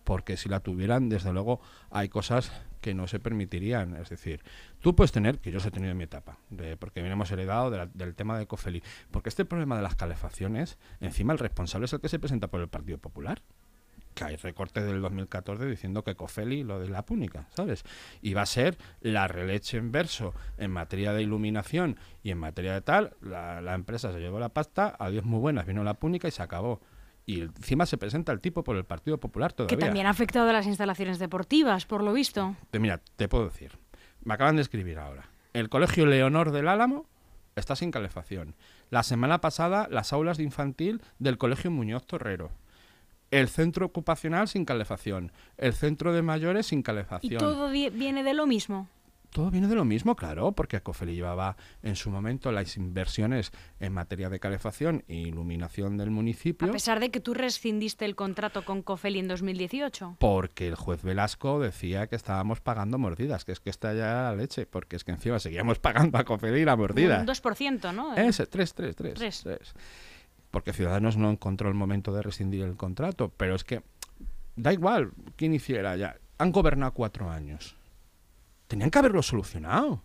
Porque 0.09 0.39
si 0.39 0.49
la 0.49 0.61
tuvieran, 0.61 1.11
desde 1.11 1.35
luego, 1.35 1.61
hay 1.91 2.09
cosas 2.09 2.51
que 2.81 2.95
no 2.95 3.07
se 3.09 3.21
permitirían. 3.21 3.95
Es 3.97 4.09
decir, 4.09 4.43
tú 4.81 4.97
puedes 4.97 5.13
tener, 5.13 5.39
que 5.39 5.51
yo 5.51 5.59
he 5.59 5.71
tenido 5.71 5.93
en 5.93 5.99
mi 5.99 6.05
etapa, 6.05 6.39
de, 6.49 6.79
porque 6.79 7.01
hemos 7.01 7.31
heredado 7.31 7.71
del 7.71 8.15
tema 8.15 8.39
de 8.39 8.47
Cofeli, 8.47 8.83
porque 9.11 9.29
este 9.29 9.45
problema 9.45 9.77
de 9.77 9.83
las 9.83 9.97
calefacciones, 9.97 10.79
encima 11.01 11.35
el 11.35 11.39
responsable 11.39 11.85
es 11.85 11.93
el 11.93 12.01
que 12.01 12.09
se 12.09 12.19
presenta 12.19 12.47
por 12.49 12.63
el 12.63 12.69
Partido 12.69 12.97
Popular 12.97 13.43
que 14.15 14.25
hay 14.25 14.37
recortes 14.37 14.85
del 14.87 15.03
2014 15.03 15.67
diciendo 15.67 16.03
que 16.03 16.17
Cofeli 16.17 16.65
lo 16.65 16.81
de 16.81 16.89
la 16.89 17.05
púnica, 17.05 17.47
¿sabes? 17.55 17.85
Y 18.23 18.33
va 18.33 18.43
a 18.43 18.47
ser 18.47 18.79
la 19.03 19.29
releche 19.29 19.77
en 19.77 19.93
verso 19.93 20.35
en 20.57 20.71
materia 20.71 21.13
de 21.13 21.23
iluminación 21.23 21.99
y 22.23 22.31
en 22.31 22.39
materia 22.39 22.73
de 22.73 22.81
tal, 22.81 23.15
la, 23.21 23.75
empresa 23.75 24.11
se 24.11 24.21
llevó 24.21 24.41
la 24.41 24.49
pasta, 24.49 24.97
adiós 24.99 25.25
muy 25.25 25.39
buenas, 25.39 25.67
vino 25.67 25.85
la 25.85 25.95
púnica 25.95 26.27
y 26.27 26.31
se 26.31 26.43
acabó. 26.43 26.81
Y 27.29 27.43
encima 27.43 27.85
se 27.85 27.99
presenta 27.99 28.33
el 28.33 28.41
tipo 28.41 28.65
por 28.65 28.77
el 28.77 28.85
Partido 28.85 29.19
Popular 29.19 29.53
todavía. 29.53 29.77
Que 29.77 29.85
también 29.85 30.07
ha 30.07 30.11
afectado 30.11 30.49
a 30.49 30.53
las 30.55 30.67
instalaciones 30.67 31.19
deportivas, 31.19 31.85
por 31.85 32.03
lo 32.03 32.15
visto. 32.15 32.57
Mira, 32.73 33.03
te 33.17 33.29
puedo 33.29 33.45
decir. 33.45 33.73
Me 34.25 34.33
acaban 34.33 34.57
de 34.57 34.63
escribir 34.63 34.99
ahora. 34.99 35.29
El 35.53 35.69
Colegio 35.69 36.07
Leonor 36.07 36.53
del 36.53 36.69
Álamo 36.69 37.05
está 37.55 37.77
sin 37.77 37.91
calefacción. 37.91 38.55
La 38.89 39.03
semana 39.03 39.43
pasada, 39.43 39.89
las 39.91 40.15
aulas 40.15 40.39
de 40.39 40.45
infantil 40.45 41.03
del 41.19 41.37
Colegio 41.37 41.71
Muñoz 41.71 42.07
Torrero 42.07 42.51
el 43.31 43.49
centro 43.49 43.85
ocupacional 43.85 44.49
sin 44.49 44.65
calefacción, 44.65 45.33
el 45.59 45.75
centro 45.75 46.15
de 46.15 46.23
mayores 46.23 46.69
sin 46.69 46.83
calefacción. 46.83 47.35
¿Y 47.35 47.37
todo 47.37 47.69
viene 47.71 48.23
de 48.23 48.33
lo 48.33 48.47
mismo? 48.47 48.89
Todo 49.31 49.51
viene 49.51 49.69
de 49.69 49.75
lo 49.75 49.85
mismo, 49.85 50.17
claro, 50.17 50.53
porque 50.53 50.81
Cofeli 50.81 51.15
llevaba 51.15 51.57
en 51.83 51.97
su 51.97 52.11
momento 52.11 52.51
las 52.51 52.77
inversiones 52.77 53.53
en 53.79 53.93
materia 53.93 54.31
de 54.31 54.41
calefacción 54.41 55.05
e 55.07 55.17
iluminación 55.17 55.97
del 55.97 56.11
municipio. 56.11 56.69
A 56.69 56.73
pesar 56.73 56.99
de 57.01 57.11
que 57.11 57.21
tú 57.21 57.35
rescindiste 57.35 58.05
el 58.05 58.17
contrato 58.17 58.65
con 58.65 58.83
Cofeli 58.83 59.19
en 59.19 59.29
2018. 59.29 60.17
Porque 60.19 60.69
el 60.69 60.75
juez 60.75 61.03
Velasco 61.03 61.61
decía 61.61 62.07
que 62.07 62.17
estábamos 62.17 62.61
pagando 62.61 62.99
mordidas, 62.99 63.45
que 63.45 63.53
es 63.53 63.61
que 63.61 63.71
está 63.71 63.93
ya 63.93 64.23
la 64.23 64.35
leche, 64.35 64.67
porque 64.67 64.97
es 64.97 65.05
que 65.05 65.13
encima 65.13 65.39
seguíamos 65.39 65.79
pagando 65.79 66.19
a 66.19 66.25
Cofeli 66.25 66.65
la 66.65 66.77
mordida. 66.77 67.21
Un 67.21 67.27
2%, 67.27 67.95
¿no? 67.95 68.17
Ese, 68.17 68.47
3, 68.47 68.75
3, 68.75 68.97
3. 68.97 69.15
3. 69.15 69.41
3 69.43 69.75
porque 70.51 70.73
Ciudadanos 70.73 71.17
no 71.17 71.31
encontró 71.31 71.69
el 71.69 71.75
momento 71.75 72.13
de 72.13 72.23
rescindir 72.23 72.63
el 72.63 72.77
contrato, 72.77 73.31
pero 73.37 73.55
es 73.55 73.65
que 73.65 73.83
da 74.57 74.73
igual 74.73 75.13
quién 75.37 75.55
hiciera 75.55 75.97
ya. 75.97 76.17
Han 76.39 76.53
gobernado 76.53 76.93
cuatro 76.93 77.31
años. 77.31 77.78
Tenían 78.69 78.91
que 78.91 78.99
haberlo 78.99 79.23
solucionado. 79.23 80.03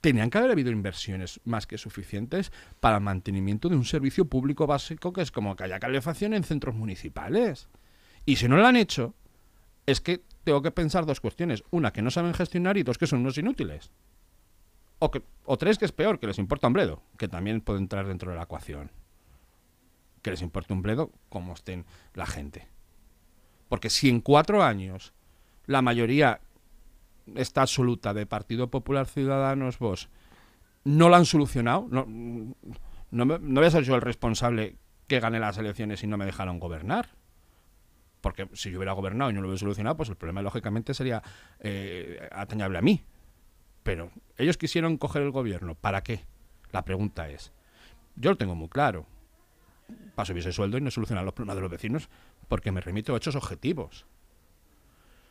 Tenían 0.00 0.30
que 0.30 0.38
haber 0.38 0.52
habido 0.52 0.70
inversiones 0.70 1.40
más 1.44 1.66
que 1.66 1.78
suficientes 1.78 2.52
para 2.78 2.96
el 2.96 3.02
mantenimiento 3.02 3.68
de 3.68 3.76
un 3.76 3.84
servicio 3.84 4.26
público 4.26 4.66
básico 4.66 5.12
que 5.12 5.22
es 5.22 5.32
como 5.32 5.56
que 5.56 5.64
haya 5.64 5.80
calefacción 5.80 6.34
en 6.34 6.44
centros 6.44 6.74
municipales. 6.74 7.68
Y 8.24 8.36
si 8.36 8.46
no 8.46 8.56
lo 8.56 8.66
han 8.66 8.76
hecho, 8.76 9.14
es 9.86 10.00
que 10.00 10.22
tengo 10.44 10.62
que 10.62 10.70
pensar 10.70 11.06
dos 11.06 11.20
cuestiones. 11.20 11.64
Una, 11.70 11.92
que 11.92 12.02
no 12.02 12.10
saben 12.10 12.34
gestionar 12.34 12.76
y 12.76 12.84
dos, 12.84 12.98
que 12.98 13.08
son 13.08 13.20
unos 13.20 13.38
inútiles. 13.38 13.90
O, 14.98 15.58
tres, 15.58 15.78
que 15.78 15.84
es 15.84 15.92
peor, 15.92 16.18
que 16.18 16.26
les 16.26 16.38
importa 16.38 16.68
un 16.68 16.72
bledo, 16.72 17.02
que 17.18 17.28
también 17.28 17.60
puede 17.60 17.80
entrar 17.80 18.06
dentro 18.06 18.30
de 18.30 18.36
la 18.36 18.44
ecuación 18.44 18.90
que 20.26 20.32
les 20.32 20.42
importe 20.42 20.72
un 20.72 20.82
bledo 20.82 21.12
cómo 21.28 21.52
estén 21.52 21.86
la 22.14 22.26
gente. 22.26 22.66
Porque 23.68 23.90
si 23.90 24.08
en 24.08 24.20
cuatro 24.20 24.64
años 24.64 25.12
la 25.66 25.82
mayoría 25.82 26.40
está 27.34 27.62
absoluta 27.62 28.14
de 28.14 28.26
Partido 28.26 28.70
Popular 28.70 29.06
Ciudadanos 29.06 29.78
vos 29.78 30.08
no 30.86 31.08
lo 31.08 31.16
han 31.16 31.24
solucionado, 31.24 31.88
no, 31.90 32.06
no, 33.10 33.38
voy 33.38 33.64
a 33.64 33.70
ser 33.70 33.82
yo 33.82 33.96
el 33.96 34.00
responsable 34.00 34.76
que 35.08 35.18
gane 35.18 35.40
las 35.40 35.58
elecciones 35.58 36.04
y 36.04 36.06
no 36.06 36.16
me 36.16 36.24
dejaron 36.24 36.60
gobernar. 36.60 37.08
Porque 38.20 38.48
si 38.52 38.70
yo 38.70 38.78
hubiera 38.78 38.92
gobernado 38.92 39.30
y 39.30 39.34
no 39.34 39.40
lo 39.40 39.48
hubiera 39.48 39.58
solucionado, 39.58 39.96
pues 39.96 40.08
el 40.08 40.16
problema 40.16 40.42
lógicamente 40.42 40.94
sería 40.94 41.22
eh, 41.58 42.28
atañable 42.30 42.78
a 42.78 42.82
mí. 42.82 43.02
Pero 43.82 44.10
ellos 44.36 44.56
quisieron 44.56 44.96
coger 44.96 45.22
el 45.22 45.32
gobierno. 45.32 45.74
¿Para 45.74 46.02
qué? 46.02 46.24
La 46.70 46.84
pregunta 46.84 47.28
es. 47.28 47.52
Yo 48.14 48.30
lo 48.30 48.36
tengo 48.36 48.54
muy 48.54 48.68
claro 48.68 49.06
para 50.14 50.26
subirse 50.26 50.52
sueldo 50.52 50.78
y 50.78 50.80
no 50.80 50.90
solucionar 50.92 51.24
los 51.24 51.34
problemas 51.34 51.56
de 51.56 51.62
los 51.62 51.70
vecinos 51.70 52.08
porque 52.46 52.70
me 52.70 52.80
remito 52.80 53.12
a 53.12 53.16
hechos 53.16 53.34
objetivos. 53.34 54.06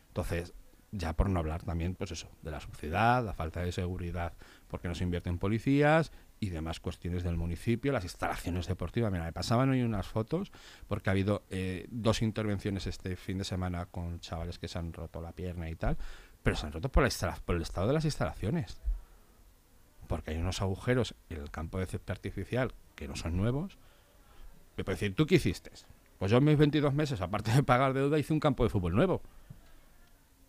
Entonces, 0.08 0.54
ya 0.92 1.14
por 1.14 1.28
no 1.28 1.38
hablar 1.38 1.62
también, 1.62 1.94
pues 1.94 2.12
eso, 2.12 2.28
de 2.42 2.50
la 2.50 2.60
suciedad, 2.60 3.24
la 3.24 3.34
falta 3.34 3.60
de 3.60 3.72
seguridad, 3.72 4.32
porque 4.68 4.88
no 4.88 4.94
se 4.94 5.04
invierte 5.04 5.28
en 5.28 5.38
policías 5.38 6.12
y 6.38 6.50
demás 6.50 6.80
cuestiones 6.80 7.22
del 7.22 7.36
municipio, 7.36 7.92
las 7.92 8.04
instalaciones 8.04 8.66
deportivas. 8.66 9.10
Mira, 9.10 9.24
me 9.24 9.32
pasaban 9.32 9.70
hoy 9.70 9.82
unas 9.82 10.06
fotos 10.06 10.52
porque 10.86 11.10
ha 11.10 11.12
habido 11.12 11.42
eh, 11.50 11.86
dos 11.90 12.22
intervenciones 12.22 12.86
este 12.86 13.16
fin 13.16 13.38
de 13.38 13.44
semana 13.44 13.86
con 13.86 14.20
chavales 14.20 14.58
que 14.58 14.68
se 14.68 14.78
han 14.78 14.92
roto 14.92 15.20
la 15.20 15.32
pierna 15.32 15.70
y 15.70 15.74
tal, 15.76 15.96
pero 16.42 16.56
se 16.56 16.66
han 16.66 16.72
roto 16.72 16.90
por, 16.90 17.08
por 17.44 17.56
el 17.56 17.62
estado 17.62 17.86
de 17.86 17.94
las 17.94 18.04
instalaciones. 18.04 18.78
Porque 20.06 20.30
hay 20.30 20.36
unos 20.36 20.62
agujeros 20.62 21.14
en 21.30 21.40
el 21.40 21.50
campo 21.50 21.78
de 21.78 21.86
césped 21.86 22.12
artificial 22.12 22.72
que 22.94 23.08
no 23.08 23.16
son 23.16 23.36
nuevos. 23.36 23.78
Me 24.76 24.84
puede 24.84 24.96
decir, 24.96 25.14
¿tú 25.14 25.26
qué 25.26 25.36
hiciste? 25.36 25.70
Pues 26.18 26.30
yo 26.30 26.38
en 26.38 26.44
mis 26.44 26.56
22 26.56 26.94
meses, 26.94 27.20
aparte 27.20 27.50
de 27.50 27.62
pagar 27.62 27.92
deuda, 27.92 28.18
hice 28.18 28.32
un 28.32 28.40
campo 28.40 28.62
de 28.62 28.70
fútbol 28.70 28.94
nuevo. 28.94 29.22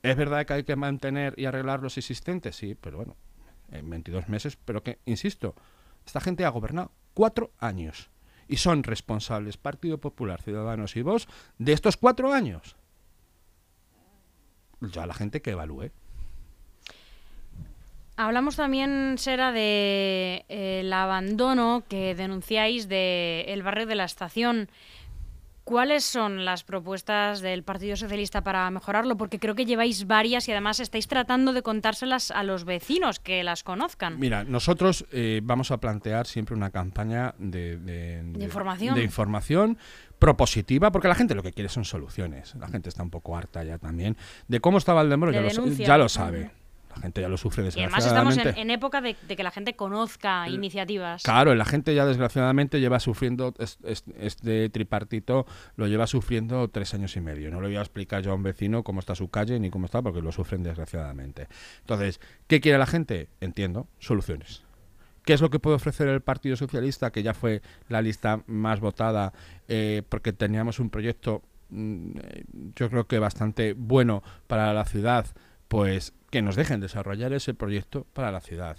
¿Es 0.07 0.15
verdad 0.15 0.45
que 0.45 0.53
hay 0.53 0.63
que 0.63 0.75
mantener 0.75 1.33
y 1.37 1.45
arreglar 1.45 1.81
los 1.81 1.97
existentes? 1.97 2.55
Sí, 2.55 2.75
pero 2.75 2.97
bueno, 2.97 3.17
en 3.71 3.89
22 3.89 4.29
meses, 4.29 4.57
pero 4.63 4.81
que, 4.81 4.99
insisto, 5.05 5.53
esta 6.05 6.21
gente 6.21 6.45
ha 6.45 6.49
gobernado 6.49 6.91
cuatro 7.13 7.51
años 7.59 8.09
y 8.47 8.57
son 8.57 8.83
responsables 8.83 9.57
Partido 9.57 9.97
Popular, 9.97 10.41
Ciudadanos 10.41 10.95
y 10.95 11.01
vos 11.01 11.27
de 11.57 11.73
estos 11.73 11.97
cuatro 11.97 12.31
años. 12.31 12.77
Ya 14.79 15.05
la 15.05 15.13
gente 15.13 15.41
que 15.41 15.51
evalúe. 15.51 15.91
Hablamos 18.15 18.55
también, 18.55 19.15
Sera, 19.17 19.51
de 19.51 20.45
eh, 20.47 20.79
el 20.79 20.93
abandono 20.93 21.83
que 21.87 22.15
denunciáis 22.15 22.87
del 22.87 23.61
barrio 23.61 23.85
de 23.85 23.95
la 23.95 24.05
estación. 24.05 24.69
¿Cuáles 25.67 26.05
son 26.05 26.45
las 26.45 26.63
propuestas 26.63 27.41
del 27.41 27.62
Partido 27.62 27.97
Socialista 27.97 28.41
para 28.41 28.71
mejorarlo? 28.71 29.17
Porque 29.17 29.38
creo 29.38 29.53
que 29.53 29.65
lleváis 29.65 30.07
varias 30.07 30.47
y 30.47 30.53
además 30.53 30.79
estáis 30.79 31.09
tratando 31.09 31.51
de 31.51 31.62
contárselas 31.62 32.31
a 32.31 32.43
los 32.43 32.63
vecinos 32.63 33.19
que 33.19 33.43
las 33.43 33.63
conozcan. 33.63 34.17
Mira, 34.17 34.45
nosotros 34.45 35.05
eh, 35.12 35.41
vamos 35.43 35.71
a 35.71 35.77
plantear 35.81 36.25
siempre 36.25 36.55
una 36.55 36.69
campaña 36.69 37.36
de, 37.38 38.24
información. 38.39 38.95
de 38.95 39.03
información 39.03 39.77
propositiva, 40.19 40.89
porque 40.93 41.09
la 41.09 41.15
gente 41.15 41.36
lo 41.36 41.43
que 41.43 41.51
quiere 41.51 41.67
son 41.67 41.83
soluciones. 41.83 42.55
La 42.55 42.69
gente 42.69 42.88
está 42.88 43.03
un 43.03 43.09
poco 43.09 43.36
harta 43.36 43.62
ya 43.65 43.77
también. 43.77 44.15
De 44.47 44.62
cómo 44.62 44.77
estaba 44.77 45.01
el 45.01 45.09
demoro, 45.09 45.33
ya, 45.33 45.50
ya 45.50 45.97
lo 45.97 46.07
sabe 46.07 46.50
la 46.98 47.01
gente 47.01 47.22
ya 47.22 47.30
lo 47.30 47.38
sufre 47.38 47.63
desgraciadamente. 47.63 48.06
Y 48.06 48.10
además 48.10 48.36
estamos 48.36 48.58
en, 48.58 48.70
época 48.72 49.01
de, 49.01 49.13
que 49.13 49.44
la 49.44 49.51
gente 49.51 49.75
conozca 49.75 50.50
iniciativas. 50.50 51.24
Claro, 51.24 51.54
la 51.54 51.66
gente 51.66 51.94
ya 51.94 52.06
desgraciadamente 52.06 52.80
lleva 52.80 53.00
sufriendo 53.00 53.54
este 54.18 54.70
tripartito, 54.70 55.46
lo 55.75 55.88
lleva 55.88 56.08
sufriendo 56.08 56.68
tres 56.70 56.94
años 56.94 57.16
y 57.16 57.22
medio. 57.22 57.51
No 57.51 57.62
le 57.62 57.68
voy 57.68 57.77
a 57.77 57.82
explicar 57.82 58.24
yo 58.24 58.32
a 58.32 58.36
un 58.36 58.44
vecino 58.44 58.84
cómo 58.84 59.00
está 59.00 59.16
su 59.16 59.30
calle 59.30 59.60
ni 59.60 59.70
cómo 59.70 59.86
está, 59.86 60.01
porque 60.01 60.22
lo 60.22 60.32
sufren 60.32 60.63
desgraciadamente. 60.63 61.48
Entonces, 61.82 62.20
¿qué 62.48 62.60
quiere 62.62 62.77
la 62.77 62.88
gente? 62.88 63.30
Entiendo, 63.39 63.88
soluciones. 64.00 64.63
¿Qué 65.24 65.34
es 65.34 65.42
lo 65.42 65.50
que 65.50 65.60
puede 65.60 65.75
ofrecer 65.75 66.08
el 66.08 66.22
Partido 66.22 66.56
Socialista, 66.56 67.12
que 67.12 67.22
ya 67.22 67.34
fue 67.34 67.62
la 67.89 68.01
lista 68.01 68.42
más 68.48 68.79
votada, 68.79 69.33
eh, 69.68 70.01
porque 70.07 70.33
teníamos 70.33 70.79
un 70.79 70.90
proyecto, 70.90 71.44
mm, 71.70 72.12
eh, 72.18 72.44
yo 72.75 72.90
creo 72.90 73.07
que 73.07 73.20
bastante 73.20 73.74
bueno 73.74 74.24
para 74.48 74.74
la 74.74 74.86
ciudad? 74.86 75.27
Pues 75.68 76.14
que 76.30 76.42
nos 76.42 76.56
dejen 76.56 76.80
desarrollar 76.80 77.34
ese 77.34 77.53
proyecto 77.53 78.06
para 78.14 78.32
la 78.32 78.42
ciudad. 78.42 78.77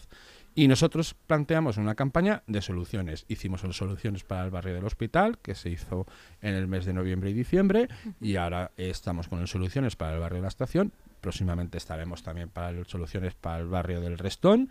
Y 0.55 0.67
nosotros 0.67 1.15
planteamos 1.15 1.77
una 1.77 1.95
campaña 1.95 2.43
de 2.49 2.61
soluciones. 2.63 3.25
Hicimos 3.29 3.61
soluciones 3.61 4.25
para 4.25 4.45
el 4.45 4.51
barrio 4.51 4.75
del 4.75 4.85
hospital, 4.85 5.39
que 5.39 5.55
se 5.55 5.71
hizo 5.71 6.07
en 6.43 6.55
el 6.55 6.67
mes 6.67 6.85
de 6.85 6.93
noviembre 6.93 7.31
y 7.31 7.33
diciembre, 7.33 7.89
y 8.21 8.37
ahora 8.37 8.73
estamos 8.77 9.29
con 9.29 9.47
soluciones 9.47 9.95
para 9.95 10.15
el 10.15 10.21
barrio 10.21 10.39
de 10.39 10.43
la 10.43 10.49
estación. 10.49 10.93
Próximamente 11.21 11.79
estaremos 11.79 12.25
también 12.25 12.49
para 12.49 12.85
soluciones 12.87 13.35
para 13.35 13.59
el 13.59 13.69
barrio 13.69 14.01
del 14.01 14.19
Restón 14.19 14.69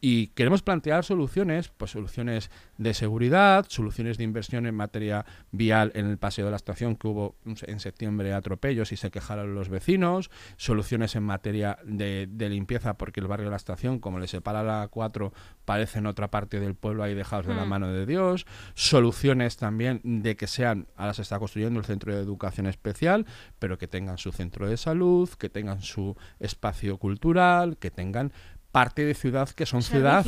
y 0.00 0.28
queremos 0.28 0.62
plantear 0.62 1.04
soluciones, 1.04 1.68
pues 1.68 1.90
soluciones 1.92 2.50
de 2.78 2.94
seguridad, 2.94 3.66
soluciones 3.68 4.18
de 4.18 4.24
inversión 4.24 4.66
en 4.66 4.74
materia 4.74 5.24
vial 5.50 5.90
en 5.94 6.06
el 6.06 6.18
paseo 6.18 6.44
de 6.44 6.50
la 6.50 6.56
estación 6.56 6.96
que 6.96 7.08
hubo 7.08 7.36
en 7.44 7.80
septiembre 7.80 8.32
atropellos 8.32 8.92
y 8.92 8.96
se 8.96 9.10
quejaron 9.10 9.54
los 9.54 9.68
vecinos, 9.68 10.30
soluciones 10.56 11.16
en 11.16 11.22
materia 11.22 11.78
de, 11.84 12.28
limpieza 12.48 12.96
porque 12.96 13.20
el 13.20 13.26
barrio 13.26 13.46
de 13.46 13.50
la 13.50 13.56
estación, 13.56 13.98
como 13.98 14.18
le 14.18 14.28
separa 14.28 14.62
la 14.62 14.88
4, 14.88 15.32
parece 15.64 15.98
en 15.98 16.06
otra 16.06 16.30
parte 16.30 16.60
del 16.60 16.74
pueblo 16.74 17.02
ahí 17.02 17.14
dejados 17.14 17.46
de 17.46 17.54
la 17.54 17.64
hmm. 17.64 17.68
mano 17.68 17.88
de 17.88 18.06
Dios, 18.06 18.46
soluciones 18.74 19.56
también 19.56 20.00
de 20.04 20.36
que 20.36 20.46
sean, 20.46 20.86
ahora 20.96 21.14
se 21.14 21.22
está 21.22 21.38
construyendo 21.38 21.80
el 21.80 21.86
centro 21.86 22.14
de 22.14 22.20
educación 22.20 22.66
especial, 22.66 23.26
pero 23.58 23.78
que 23.78 23.88
tengan 23.88 24.18
su 24.18 24.32
centro 24.32 24.68
de 24.68 24.76
salud, 24.76 25.28
que 25.30 25.48
tengan 25.48 25.80
su 25.82 26.16
espacio 26.38 26.98
cultural, 26.98 27.78
que 27.78 27.90
tengan 27.90 28.32
parte 28.72 29.04
de 29.04 29.14
ciudad 29.14 29.48
que 29.50 29.66
son 29.66 29.82
ciudad. 29.82 30.24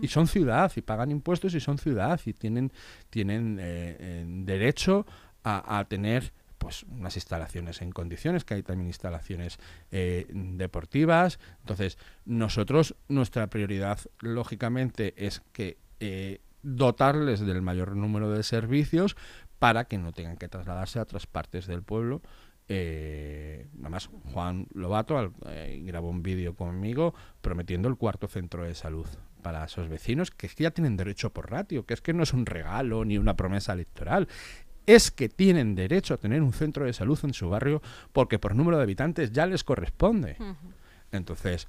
Y 0.00 0.06
son 0.06 0.28
ciudad, 0.28 0.70
y 0.76 0.80
pagan 0.80 1.10
impuestos 1.10 1.54
y 1.54 1.60
son 1.60 1.76
ciudad, 1.76 2.20
y 2.24 2.32
tienen, 2.34 2.72
tienen 3.10 3.58
eh, 3.60 4.24
derecho 4.24 5.04
a, 5.42 5.84
tener 5.88 6.32
pues 6.58 6.84
unas 6.84 7.16
instalaciones 7.16 7.82
en 7.82 7.90
condiciones, 7.90 8.44
que 8.44 8.54
hay 8.54 8.62
también 8.62 8.86
instalaciones 8.86 9.58
eh, 9.90 10.26
deportivas. 10.30 11.40
Entonces, 11.62 11.98
nosotros, 12.24 12.94
nuestra 13.08 13.48
prioridad, 13.48 13.98
lógicamente, 14.20 15.14
es 15.16 15.42
que 15.52 15.78
eh, 15.98 16.40
dotarles 16.62 17.40
del 17.40 17.62
mayor 17.62 17.96
número 17.96 18.30
de 18.30 18.44
servicios 18.44 19.16
para 19.58 19.86
que 19.86 19.98
no 19.98 20.12
tengan 20.12 20.36
que 20.36 20.48
trasladarse 20.48 21.00
a 21.00 21.02
otras 21.02 21.26
partes 21.26 21.66
del 21.66 21.82
pueblo 21.82 22.22
eh, 22.68 23.66
además, 23.80 24.08
Juan 24.32 24.66
Lobato 24.72 25.32
eh, 25.46 25.82
grabó 25.84 26.08
un 26.08 26.22
vídeo 26.22 26.54
conmigo 26.54 27.14
prometiendo 27.40 27.88
el 27.88 27.96
cuarto 27.96 28.28
centro 28.28 28.64
de 28.64 28.74
salud 28.74 29.06
para 29.42 29.64
esos 29.64 29.88
vecinos, 29.88 30.30
que 30.30 30.46
es 30.46 30.54
que 30.54 30.64
ya 30.64 30.70
tienen 30.70 30.96
derecho 30.96 31.32
por 31.32 31.50
ratio, 31.50 31.84
que 31.84 31.94
es 31.94 32.00
que 32.00 32.12
no 32.12 32.22
es 32.22 32.32
un 32.32 32.46
regalo 32.46 33.04
ni 33.04 33.18
una 33.18 33.36
promesa 33.36 33.72
electoral, 33.72 34.28
es 34.86 35.10
que 35.10 35.28
tienen 35.28 35.74
derecho 35.74 36.14
a 36.14 36.16
tener 36.16 36.42
un 36.42 36.52
centro 36.52 36.84
de 36.84 36.92
salud 36.92 37.18
en 37.22 37.34
su 37.34 37.48
barrio 37.48 37.82
porque 38.12 38.38
por 38.38 38.54
número 38.54 38.76
de 38.76 38.84
habitantes 38.84 39.32
ya 39.32 39.46
les 39.46 39.64
corresponde. 39.64 40.36
Entonces, 41.12 41.68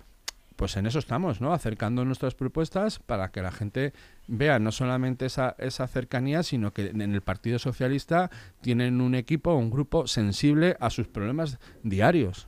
pues 0.56 0.78
en 0.78 0.86
eso 0.86 1.00
estamos, 1.00 1.42
¿no? 1.42 1.54
Acercando 1.54 2.06
nuestras 2.06 2.36
propuestas 2.36 3.00
para 3.00 3.32
que 3.32 3.42
la 3.42 3.52
gente 3.52 3.94
vea 4.28 4.60
no 4.60 4.72
solamente 4.72 5.26
esa, 5.26 5.56
esa 5.58 5.88
cercanía, 5.88 6.44
sino 6.44 6.74
que 6.74 6.88
en 6.88 7.02
el 7.02 7.22
Partido 7.22 7.60
Socialista 7.60 8.30
tienen 8.62 9.02
un 9.02 9.16
equipo, 9.16 9.54
un 9.56 9.70
grupo 9.70 10.08
sensible 10.08 10.78
a 10.80 10.89
sus 10.89 11.08
problemas 11.08 11.60
diarios. 11.84 12.48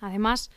Además, 0.00 0.50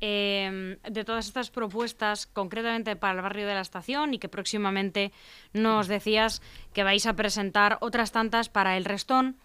em, 0.00 0.76
de 0.88 1.04
todas 1.04 1.26
estas 1.26 1.50
propuestas, 1.50 2.26
concretamente 2.26 2.96
para 2.96 3.14
el 3.14 3.22
barrio 3.22 3.46
de 3.46 3.54
la 3.54 3.60
estación, 3.60 4.14
y 4.14 4.18
que 4.18 4.28
próximamente 4.28 5.12
nos 5.52 5.88
decías 5.88 6.42
que 6.72 6.84
vais 6.84 7.06
a 7.06 7.14
presentar 7.14 7.78
otras 7.80 8.12
tantas 8.12 8.48
para 8.48 8.76
el 8.76 8.84
restón, 8.84 9.36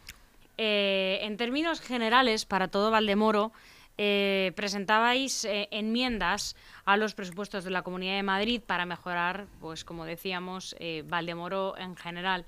eh, 0.58 1.20
en 1.22 1.38
términos 1.38 1.82
generales, 1.82 2.46
para 2.46 2.68
todo 2.68 2.92
Valdemoro, 2.92 3.52
eh, 3.98 4.52
presentabais 4.56 5.46
eh, 5.46 5.68
enmiendas 5.70 6.56
a 6.84 6.98
los 6.98 7.14
presupuestos 7.14 7.64
de 7.64 7.70
la 7.70 7.84
Comunidad 7.84 8.16
de 8.16 8.24
Madrid 8.24 8.62
para 8.66 8.88
mejorar, 8.88 9.46
pues 9.62 9.84
como 9.86 10.06
decíamos, 10.06 10.76
eh, 10.80 11.04
Valdemoro 11.08 11.78
en 11.78 11.96
general. 11.96 12.46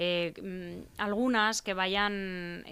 Mm, 0.00 0.82
algunas 0.98 1.60
que 1.60 1.74
vayan 1.74 2.64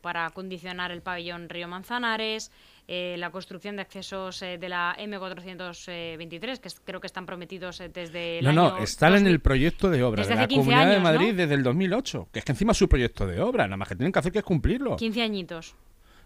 para 0.00 0.30
condicionar 0.30 0.90
el 0.90 1.02
pabellón 1.02 1.48
Río 1.48 1.68
Manzanares, 1.68 2.50
la 2.88 3.30
construcción 3.30 3.76
de 3.76 3.82
accesos 3.82 4.40
de 4.40 4.68
la 4.68 4.96
M423, 4.98 6.58
que 6.58 6.68
creo 6.84 7.00
que 7.00 7.06
están 7.06 7.26
prometidos 7.26 7.80
desde 7.92 8.40
el 8.40 8.44
no, 8.46 8.52
No, 8.52 8.78
están 8.78 9.14
en 9.14 9.28
el 9.28 9.38
proyecto 9.38 9.88
de 9.88 10.02
obra 10.02 10.26
de 10.26 10.34
la 10.34 10.48
Comunidad 10.48 10.90
de 10.90 10.98
Madrid 10.98 11.34
desde 11.34 11.54
el 11.54 11.62
2008, 11.62 12.28
que 12.32 12.40
es 12.40 12.44
que 12.44 12.50
encima 12.50 12.72
es 12.72 12.78
su 12.78 12.88
proyecto 12.88 13.24
de 13.24 13.40
obra, 13.40 13.66
nada 13.66 13.76
más 13.76 13.88
que 13.88 13.94
tienen 13.94 14.10
que 14.10 14.18
hacer 14.18 14.32
que 14.32 14.38
es 14.38 14.44
cumplirlo. 14.44 14.96
15 14.96 15.22
añitos. 15.22 15.76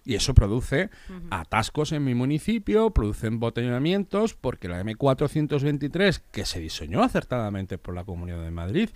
Y 0.08 0.14
eso 0.14 0.32
produce 0.32 0.88
atascos 1.28 1.92
en 1.92 2.02
mi 2.02 2.14
municipio, 2.14 2.92
produce 2.92 3.26
embotellamientos, 3.26 4.32
porque 4.32 4.66
la 4.66 4.82
M423, 4.82 6.22
que 6.32 6.46
se 6.46 6.60
diseñó 6.60 7.02
acertadamente 7.02 7.76
por 7.76 7.94
la 7.94 8.04
Comunidad 8.04 8.42
de 8.42 8.50
Madrid, 8.50 8.88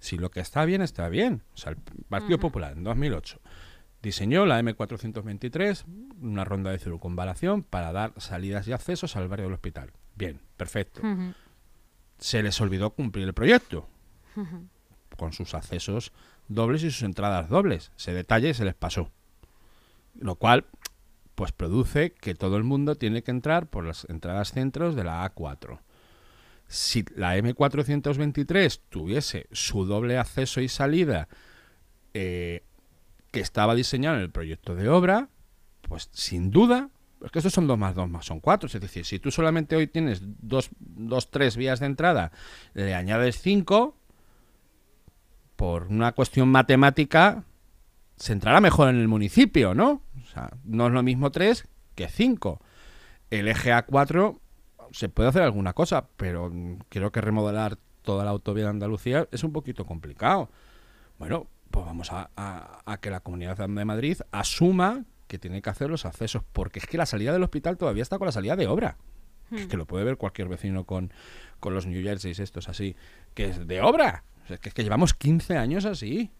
si 0.00 0.16
lo 0.16 0.30
que 0.30 0.40
está 0.40 0.64
bien, 0.64 0.80
está 0.80 1.10
bien. 1.10 1.42
O 1.52 1.58
sea, 1.58 1.72
el 1.72 1.76
Partido 2.08 2.38
Popular 2.40 2.72
en 2.78 2.82
2008 2.82 3.42
diseñó 4.00 4.46
la 4.46 4.58
M423, 4.58 5.84
una 6.22 6.46
ronda 6.46 6.70
de 6.70 6.78
circunvalación 6.78 7.62
para 7.62 7.92
dar 7.92 8.14
salidas 8.16 8.66
y 8.66 8.72
accesos 8.72 9.16
al 9.16 9.28
barrio 9.28 9.44
del 9.44 9.54
hospital. 9.54 9.92
Bien, 10.14 10.40
perfecto. 10.56 11.02
Se 12.16 12.42
les 12.42 12.58
olvidó 12.62 12.94
cumplir 12.94 13.26
el 13.26 13.34
proyecto 13.34 13.86
con 15.18 15.34
sus 15.34 15.52
accesos 15.52 16.10
dobles 16.48 16.84
y 16.84 16.90
sus 16.90 17.02
entradas 17.02 17.50
dobles. 17.50 17.92
Se 17.96 18.14
detalle 18.14 18.48
y 18.48 18.54
se 18.54 18.64
les 18.64 18.74
pasó. 18.74 19.10
Lo 20.18 20.36
cual 20.36 20.66
pues 21.34 21.52
produce 21.52 22.12
que 22.12 22.34
todo 22.34 22.56
el 22.56 22.64
mundo 22.64 22.94
tiene 22.94 23.22
que 23.22 23.30
entrar 23.30 23.68
por 23.68 23.84
las 23.84 24.06
entradas 24.08 24.52
centros 24.52 24.94
de 24.94 25.04
la 25.04 25.28
A4. 25.34 25.80
Si 26.68 27.04
la 27.16 27.36
M423 27.36 28.80
tuviese 28.88 29.48
su 29.52 29.84
doble 29.84 30.18
acceso 30.18 30.60
y 30.60 30.68
salida 30.68 31.28
eh, 32.14 32.62
que 33.30 33.40
estaba 33.40 33.74
diseñado 33.74 34.16
en 34.16 34.22
el 34.22 34.30
proyecto 34.30 34.74
de 34.74 34.88
obra, 34.88 35.28
pues 35.82 36.08
sin 36.12 36.50
duda, 36.50 36.90
es 37.22 37.30
que 37.30 37.40
estos 37.40 37.52
son 37.52 37.66
dos 37.66 37.78
más 37.78 37.94
dos 37.94 38.08
más 38.08 38.24
son 38.24 38.40
cuatro. 38.40 38.68
Es 38.68 38.80
decir, 38.80 39.04
si 39.04 39.18
tú 39.18 39.30
solamente 39.30 39.76
hoy 39.76 39.86
tienes 39.86 40.22
dos, 40.22 40.70
dos 40.78 41.30
tres 41.30 41.56
vías 41.56 41.80
de 41.80 41.86
entrada, 41.86 42.32
le 42.74 42.94
añades 42.94 43.40
cinco, 43.40 43.96
por 45.56 45.84
una 45.84 46.12
cuestión 46.12 46.48
matemática, 46.48 47.44
se 48.16 48.32
entrará 48.32 48.60
mejor 48.60 48.88
en 48.88 48.96
el 48.96 49.08
municipio, 49.08 49.74
¿no? 49.74 50.02
O 50.22 50.26
sea, 50.32 50.50
no 50.64 50.86
es 50.86 50.92
lo 50.92 51.02
mismo 51.02 51.30
tres 51.30 51.66
que 51.94 52.08
cinco. 52.08 52.60
el 53.30 53.48
eje 53.48 53.72
A4 53.72 54.38
se 54.92 55.08
puede 55.08 55.28
hacer 55.28 55.42
alguna 55.42 55.72
cosa, 55.72 56.08
pero 56.16 56.52
creo 56.88 57.10
que 57.10 57.20
remodelar 57.20 57.78
toda 58.02 58.24
la 58.24 58.30
autovía 58.30 58.64
de 58.64 58.70
Andalucía 58.70 59.28
es 59.32 59.44
un 59.44 59.52
poquito 59.52 59.86
complicado. 59.86 60.50
Bueno, 61.18 61.48
pues 61.70 61.86
vamos 61.86 62.12
a, 62.12 62.30
a 62.36 62.96
que 62.98 63.10
la 63.10 63.20
Comunidad 63.20 63.56
de 63.56 63.84
Madrid 63.84 64.18
asuma 64.30 65.04
que 65.26 65.38
tiene 65.38 65.62
que 65.62 65.70
hacer 65.70 65.90
los 65.90 66.04
accesos, 66.04 66.42
porque 66.52 66.78
es 66.78 66.86
que 66.86 66.98
la 66.98 67.06
salida 67.06 67.32
del 67.32 67.42
hospital 67.42 67.76
todavía 67.76 68.02
está 68.02 68.18
con 68.18 68.26
la 68.26 68.32
salida 68.32 68.56
de 68.56 68.66
obra. 68.66 68.98
Hmm. 69.50 69.66
Que 69.66 69.76
lo 69.76 69.86
puede 69.86 70.04
ver 70.04 70.16
cualquier 70.16 70.48
vecino 70.48 70.84
con, 70.84 71.12
con 71.60 71.74
los 71.74 71.86
New 71.86 72.02
Jerseys 72.02 72.38
estos 72.38 72.68
así, 72.68 72.96
que 73.34 73.46
es 73.46 73.66
de 73.66 73.80
obra. 73.80 74.24
es 74.48 74.60
que 74.60 74.82
llevamos 74.82 75.14
15 75.14 75.56
años 75.56 75.84
así. 75.84 76.30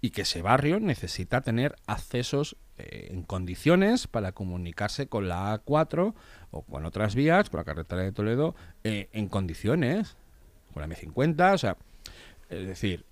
Y 0.00 0.10
que 0.10 0.22
ese 0.22 0.42
barrio 0.42 0.78
necesita 0.78 1.40
tener 1.40 1.76
accesos 1.86 2.56
eh, 2.78 3.08
en 3.10 3.22
condiciones 3.22 4.06
para 4.06 4.32
comunicarse 4.32 5.08
con 5.08 5.28
la 5.28 5.64
A4 5.64 6.14
o 6.50 6.62
con 6.62 6.84
otras 6.84 7.14
vías, 7.14 7.50
con 7.50 7.58
la 7.58 7.64
carretera 7.64 8.02
de 8.02 8.12
Toledo, 8.12 8.54
eh, 8.84 9.08
en 9.12 9.28
condiciones. 9.28 10.16
Con 10.72 10.82
la 10.82 10.94
M50, 10.94 11.54
o 11.54 11.58
sea, 11.58 11.76
es 12.50 12.66
decir, 12.66 13.04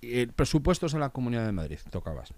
el 0.00 0.32
presupuesto 0.32 0.86
es 0.86 0.94
en 0.94 1.00
la 1.00 1.10
Comunidad 1.10 1.46
de 1.46 1.52
Madrid, 1.52 1.78
tocabas. 1.90 2.32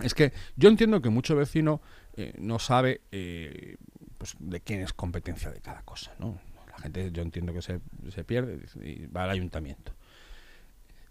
Es 0.00 0.14
que 0.14 0.32
yo 0.56 0.68
entiendo 0.68 1.00
que 1.00 1.08
mucho 1.08 1.34
vecino 1.36 1.80
eh, 2.16 2.34
no 2.38 2.58
sabe 2.58 3.00
eh, 3.12 3.76
pues, 4.18 4.36
de 4.38 4.60
quién 4.60 4.80
es 4.80 4.92
competencia 4.92 5.50
de 5.50 5.60
cada 5.60 5.82
cosa, 5.82 6.14
¿no? 6.18 6.38
La 6.70 6.78
gente, 6.78 7.10
yo 7.12 7.22
entiendo 7.22 7.54
que 7.54 7.62
se, 7.62 7.80
se 8.10 8.24
pierde 8.24 8.60
y 8.82 9.06
va 9.06 9.24
al 9.24 9.30
ayuntamiento. 9.30 9.92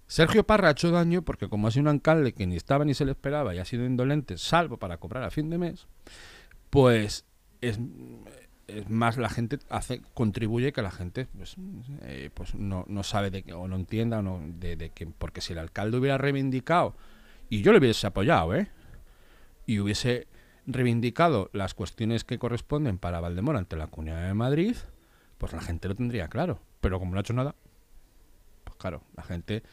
Sergio 0.08 0.46
Parra 0.46 0.70
ha 0.70 0.72
hecho 0.72 0.91
daño 0.91 1.24
porque 1.24 1.50
como 1.50 1.68
ha 1.68 1.72
sido 1.72 1.84
un 1.84 1.88
alcalde 1.89 2.34
que 2.34 2.46
ni 2.46 2.56
estaba 2.56 2.86
ni 2.86 2.94
se 2.94 3.06
le 3.06 3.12
esperaba 3.12 3.56
y 3.56 3.60
ha 3.60 3.65
sido 3.65 3.86
indolente, 3.86 4.38
salvo 4.38 4.78
para 4.78 4.98
cobrar 4.98 5.24
a 5.24 5.32
fin 5.32 5.50
de 5.50 5.58
mes, 5.58 5.88
pues 6.70 7.26
es, 7.62 7.80
más 8.88 9.18
la 9.18 9.30
gente 9.30 9.60
hace 9.70 10.02
contribuye 10.13 10.74
que 10.74 10.82
la 10.82 10.91
gente 10.91 11.28
pues, 11.38 11.56
eh, 12.02 12.30
pues 12.34 12.56
no, 12.56 12.86
no, 12.88 13.04
sabe 13.04 13.32
de, 13.32 13.54
o 13.54 13.68
no 13.68 13.76
entienda 13.76 14.20
o 14.20 14.22
no, 14.22 14.41
de, 14.46 14.76
de 14.76 14.89
que 14.89 15.08
porque 15.08 15.41
si 15.41 15.54
el 15.54 15.60
alcalde 15.60 15.98
hubiera 15.98 16.18
reivindicado 16.18 16.96
y 17.50 17.62
yo 17.62 17.72
le 17.72 17.80
hubiese 17.80 18.08
apoyado, 18.08 18.56
¿eh? 18.56 18.70
Y 19.65 19.80
hubiese 19.80 20.28
reivindicado 20.65 21.50
las 21.54 21.74
cuestiones 21.74 22.24
que 22.24 22.39
corresponden 22.39 22.98
para 22.98 23.20
Valdemoro 23.20 23.58
ante 23.58 23.76
la 23.76 23.88
Comunidad 23.88 24.28
de 24.28 24.34
Madrid, 24.34 24.76
pues 25.38 25.54
la 25.54 25.62
gente 25.62 25.88
lo 25.88 25.96
tendría 25.96 26.28
claro. 26.28 26.60
Pero 26.82 27.00
como 27.00 27.12
no 27.12 27.18
ha 27.18 27.22
hecho 27.22 27.34
nada, 27.34 27.56
pues 28.63 28.76
claro, 28.78 29.04
la 29.15 29.24
gente, 29.24 29.63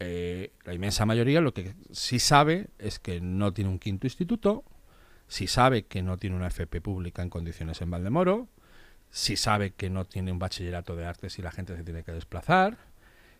eh, 0.00 0.52
la 0.64 0.74
inmensa 0.74 1.04
mayoría, 1.04 1.40
lo 1.40 1.52
que 1.52 1.74
sí 1.92 2.18
sabe 2.18 2.68
es 2.78 2.98
que 2.98 3.20
no 3.20 3.52
tiene 3.52 3.70
un 3.70 3.78
quinto 3.78 4.06
instituto, 4.06 4.64
sí 5.28 5.46
sabe 5.46 5.84
que 5.84 6.02
no 6.02 6.16
tiene 6.16 6.36
una 6.36 6.48
FP 6.48 6.80
pública 6.80 7.22
en 7.22 7.28
condiciones 7.28 7.82
en 7.82 7.90
Valdemoro, 7.90 8.48
sí 9.10 9.36
sabe 9.36 9.72
que 9.72 9.90
no 9.90 10.06
tiene 10.06 10.32
un 10.32 10.38
bachillerato 10.38 10.96
de 10.96 11.04
artes 11.04 11.38
y 11.38 11.42
la 11.42 11.52
gente 11.52 11.76
se 11.76 11.84
tiene 11.84 12.02
que 12.02 12.12
desplazar, 12.12 12.78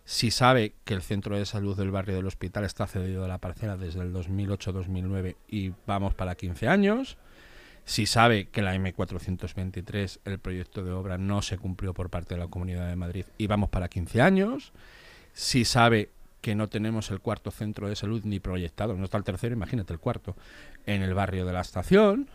si 0.04 0.30
sabe 0.30 0.74
que 0.84 0.94
el 0.94 1.02
centro 1.02 1.38
de 1.38 1.46
salud 1.46 1.76
del 1.76 1.90
barrio 1.90 2.16
del 2.16 2.26
hospital 2.26 2.64
está 2.64 2.86
cedido 2.86 3.24
a 3.24 3.28
la 3.28 3.38
parcela 3.38 3.76
desde 3.76 4.00
el 4.00 4.12
2008-2009 4.12 5.36
y 5.48 5.72
vamos 5.86 6.14
para 6.14 6.34
15 6.34 6.68
años, 6.68 7.16
si 7.84 8.06
sabe 8.06 8.48
que 8.48 8.60
la 8.60 8.74
M423, 8.76 10.20
el 10.24 10.38
proyecto 10.38 10.84
de 10.84 10.92
obra, 10.92 11.16
no 11.16 11.40
se 11.42 11.58
cumplió 11.58 11.94
por 11.94 12.10
parte 12.10 12.34
de 12.34 12.40
la 12.40 12.48
Comunidad 12.48 12.88
de 12.88 12.96
Madrid 12.96 13.24
y 13.38 13.46
vamos 13.46 13.70
para 13.70 13.88
15 13.88 14.20
años, 14.20 14.72
si 15.32 15.64
sabe 15.64 16.10
que 16.40 16.54
no 16.54 16.68
tenemos 16.68 17.10
el 17.10 17.20
cuarto 17.20 17.50
centro 17.50 17.88
de 17.88 17.96
salud 17.96 18.22
ni 18.24 18.40
proyectado, 18.40 18.96
no 18.96 19.04
está 19.04 19.18
el 19.18 19.24
tercero, 19.24 19.54
imagínate 19.54 19.92
el 19.92 19.98
cuarto, 19.98 20.36
en 20.86 21.02
el 21.02 21.14
barrio 21.14 21.44
de 21.44 21.52
la 21.52 21.60
estación, 21.60 22.28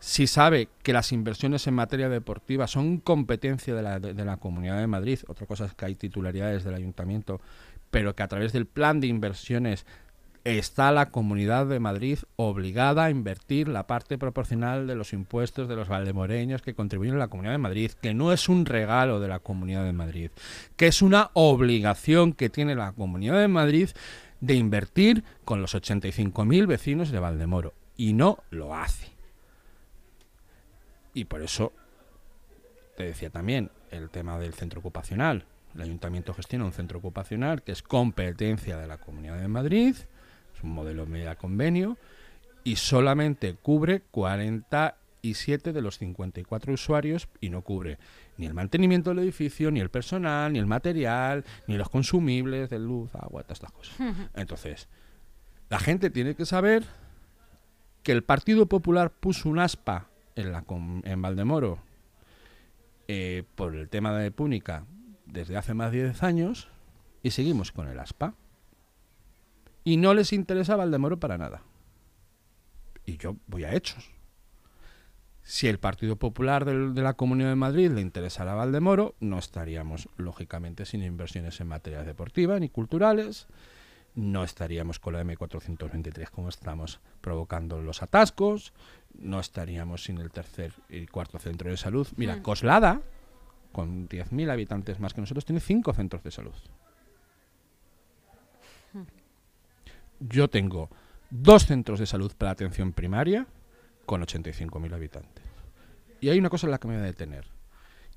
si 0.00 0.26
sabe 0.26 0.68
que 0.82 0.92
las 0.92 1.12
inversiones 1.12 1.66
en 1.66 1.74
materia 1.74 2.08
deportiva 2.08 2.66
son 2.68 2.98
competencia 2.98 3.74
de 3.74 3.82
la, 3.82 3.98
de, 3.98 4.24
la, 4.24 4.36
Comunidad 4.36 4.78
de 4.78 4.86
Madrid, 4.86 5.18
otra 5.26 5.46
cosa 5.46 5.64
es 5.64 5.74
que 5.74 5.86
hay 5.86 5.94
titularidades 5.96 6.64
del 6.64 6.74
Ayuntamiento, 6.74 7.40
pero 7.90 8.14
que 8.14 8.22
a 8.22 8.28
través 8.28 8.52
del 8.52 8.66
plan 8.66 9.00
de 9.00 9.08
inversiones 9.08 9.86
está 10.44 10.92
la 10.92 11.10
Comunidad 11.10 11.66
de 11.66 11.80
Madrid 11.80 12.18
obligada 12.36 13.04
a 13.04 13.10
invertir 13.10 13.68
la 13.68 13.86
parte 13.86 14.18
proporcional 14.18 14.86
de 14.86 14.94
los 14.94 15.12
impuestos 15.12 15.68
de 15.68 15.76
los 15.76 15.88
valdemoreños 15.88 16.62
que 16.62 16.74
contribuyen 16.74 17.14
a 17.14 17.18
la 17.18 17.28
Comunidad 17.28 17.52
de 17.52 17.58
Madrid, 17.58 17.92
que 18.00 18.14
no 18.14 18.32
es 18.32 18.48
un 18.48 18.66
regalo 18.66 19.20
de 19.20 19.28
la 19.28 19.40
Comunidad 19.40 19.84
de 19.84 19.92
Madrid, 19.92 20.30
que 20.76 20.86
es 20.86 21.02
una 21.02 21.30
obligación 21.34 22.32
que 22.32 22.50
tiene 22.50 22.74
la 22.74 22.92
Comunidad 22.92 23.40
de 23.40 23.48
Madrid 23.48 23.90
de 24.40 24.54
invertir 24.54 25.24
con 25.44 25.60
los 25.60 25.74
85.000 25.74 26.66
vecinos 26.66 27.10
de 27.10 27.18
Valdemoro, 27.18 27.74
y 27.96 28.12
no 28.12 28.38
lo 28.50 28.74
hace. 28.74 29.12
Y 31.14 31.24
por 31.24 31.42
eso 31.42 31.72
te 32.96 33.04
decía 33.04 33.30
también 33.30 33.70
el 33.90 34.10
tema 34.10 34.38
del 34.38 34.54
centro 34.54 34.80
ocupacional. 34.80 35.44
El 35.74 35.82
ayuntamiento 35.82 36.34
gestiona 36.34 36.64
un 36.64 36.72
centro 36.72 36.98
ocupacional 36.98 37.62
que 37.62 37.72
es 37.72 37.82
competencia 37.82 38.76
de 38.76 38.86
la 38.86 38.98
Comunidad 38.98 39.38
de 39.38 39.48
Madrid, 39.48 39.96
es 40.58 40.64
un 40.64 40.70
modelo 40.70 41.06
media 41.06 41.36
convenio, 41.36 41.96
y 42.64 42.76
solamente 42.76 43.54
cubre 43.54 44.02
47 44.10 45.72
de 45.72 45.82
los 45.82 45.98
54 45.98 46.72
usuarios 46.72 47.28
y 47.40 47.50
no 47.50 47.62
cubre 47.62 47.98
ni 48.36 48.46
el 48.46 48.54
mantenimiento 48.54 49.10
del 49.10 49.20
edificio, 49.20 49.70
ni 49.70 49.80
el 49.80 49.90
personal, 49.90 50.52
ni 50.52 50.58
el 50.58 50.66
material, 50.66 51.44
ni 51.66 51.76
los 51.76 51.88
consumibles 51.88 52.70
de 52.70 52.78
luz, 52.78 53.14
agua, 53.14 53.42
todas 53.42 53.58
estas 53.58 53.72
cosas. 53.72 53.96
Entonces, 54.34 54.88
la 55.70 55.78
gente 55.78 56.10
tiene 56.10 56.34
que 56.34 56.44
saber 56.44 56.84
que 58.02 58.12
el 58.12 58.22
Partido 58.22 58.66
Popular 58.66 59.10
puso 59.10 59.48
un 59.48 59.58
aspa 59.58 60.08
en, 60.34 60.52
la, 60.52 60.64
en 61.04 61.22
Valdemoro 61.22 61.78
eh, 63.08 63.44
por 63.54 63.74
el 63.74 63.88
tema 63.88 64.16
de 64.18 64.30
Púnica 64.30 64.84
desde 65.26 65.56
hace 65.56 65.74
más 65.74 65.92
de 65.92 66.04
10 66.04 66.22
años 66.22 66.68
y 67.22 67.30
seguimos 67.30 67.72
con 67.72 67.88
el 67.88 67.98
ASPA. 67.98 68.34
Y 69.88 69.96
no 69.96 70.12
les 70.12 70.34
interesa 70.34 70.76
Valdemoro 70.76 71.18
para 71.18 71.38
nada. 71.38 71.62
Y 73.06 73.16
yo 73.16 73.36
voy 73.46 73.64
a 73.64 73.72
hechos. 73.72 74.12
Si 75.42 75.66
el 75.66 75.78
Partido 75.78 76.16
Popular 76.16 76.66
de 76.66 77.00
la 77.00 77.14
Comunidad 77.14 77.48
de 77.48 77.54
Madrid 77.54 77.90
le 77.92 78.02
interesara 78.02 78.52
a 78.52 78.56
Valdemoro, 78.56 79.14
no 79.18 79.38
estaríamos, 79.38 80.10
lógicamente, 80.18 80.84
sin 80.84 81.02
inversiones 81.02 81.58
en 81.62 81.68
materias 81.68 82.04
deportivas 82.04 82.60
ni 82.60 82.68
culturales, 82.68 83.46
no 84.14 84.44
estaríamos 84.44 84.98
con 84.98 85.14
la 85.14 85.24
M423 85.24 86.28
como 86.28 86.50
estamos 86.50 87.00
provocando 87.22 87.80
los 87.80 88.02
atascos, 88.02 88.74
no 89.14 89.40
estaríamos 89.40 90.04
sin 90.04 90.18
el 90.18 90.30
tercer 90.30 90.74
y 90.90 91.06
cuarto 91.06 91.38
centro 91.38 91.70
de 91.70 91.78
salud. 91.78 92.06
Mira, 92.16 92.36
hmm. 92.36 92.42
Coslada, 92.42 93.00
con 93.72 94.06
10.000 94.06 94.50
habitantes 94.50 95.00
más 95.00 95.14
que 95.14 95.22
nosotros, 95.22 95.46
tiene 95.46 95.60
cinco 95.60 95.94
centros 95.94 96.22
de 96.22 96.30
salud. 96.30 96.54
Hmm. 98.92 99.04
Yo 100.20 100.48
tengo 100.48 100.90
dos 101.30 101.66
centros 101.66 101.98
de 101.98 102.06
salud 102.06 102.32
para 102.36 102.52
atención 102.52 102.92
primaria 102.92 103.46
con 104.06 104.22
85.000 104.22 104.94
habitantes. 104.94 105.44
Y 106.20 106.30
hay 106.30 106.38
una 106.38 106.50
cosa 106.50 106.66
en 106.66 106.72
la 106.72 106.78
que 106.78 106.88
me 106.88 106.94
voy 106.94 107.02
a 107.02 107.06
detener. 107.06 107.46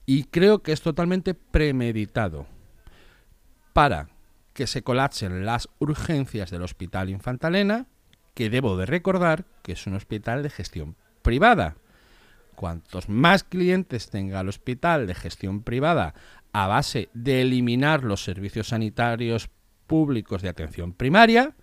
Y 0.06 0.24
creo 0.26 0.64
que 0.64 0.72
es 0.72 0.82
totalmente 0.82 1.34
premeditado 1.34 2.48
para 3.74 4.10
que 4.54 4.68
se 4.68 4.82
colapsen 4.82 5.46
las 5.46 5.70
urgencias 5.80 6.50
del 6.50 6.64
Hospital 6.64 7.10
Infantalena, 7.10 7.86
que 8.34 8.50
debo 8.50 8.78
de 8.78 8.86
recordar 8.86 9.46
que 9.62 9.74
es 9.74 9.88
un 9.88 9.94
hospital 9.94 10.44
de 10.44 10.50
gestión 10.50 10.96
privada. 11.22 11.76
Cuantos 12.56 13.10
más 13.10 13.44
clientes 13.44 14.10
tenga 14.10 14.42
el 14.42 14.50
hospital 14.50 15.08
de 15.08 15.16
gestión 15.16 15.64
privada 15.64 16.14
a 16.54 16.68
base 16.68 17.10
de 17.14 17.42
eliminar 17.42 18.04
los 18.04 18.24
servicios 18.24 18.70
sanitarios 18.70 19.50
públicos 19.88 20.42
de 20.42 20.50
atención 20.50 20.94
primaria, 20.94 21.56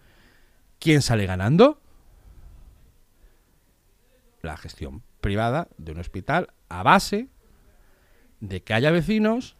¿quién 0.78 1.02
sale 1.02 1.26
ganando? 1.26 1.80
La 4.42 4.56
gestión 4.56 5.02
privada 5.20 5.68
de 5.78 5.92
un 5.92 5.98
hospital 5.98 6.48
a 6.68 6.82
base 6.82 7.28
de 8.40 8.62
que 8.62 8.74
haya 8.74 8.90
vecinos, 8.90 9.56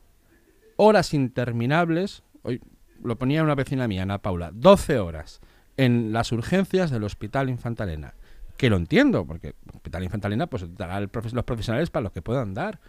horas 0.77 1.15
interminables. 1.15 2.23
Hoy 2.43 2.61
lo 3.03 3.19
ponía 3.19 3.43
una 3.43 3.55
vecina 3.55 3.89
mía, 3.89 4.03
Ana 4.03 4.19
Paula, 4.19 4.51
12 4.53 4.99
horas 4.99 5.41
en 5.77 6.13
las 6.13 6.33
urgencias 6.33 6.91
del 6.91 7.05
Hospital 7.05 7.49
Infantalena. 7.49 8.15
Que 8.57 8.71
lo 8.71 8.77
entiendo, 8.77 9.25
porque 9.25 9.49
el 9.49 9.55
Hospital 9.75 10.05
Infantalena 10.05 10.47
pues 10.49 10.75
dará 10.75 11.01
los 11.01 11.11
profesionales 11.11 11.91
para 11.91 12.05
los 12.05 12.13
que 12.13 12.23
puedan 12.23 12.55
dar. 12.55 12.81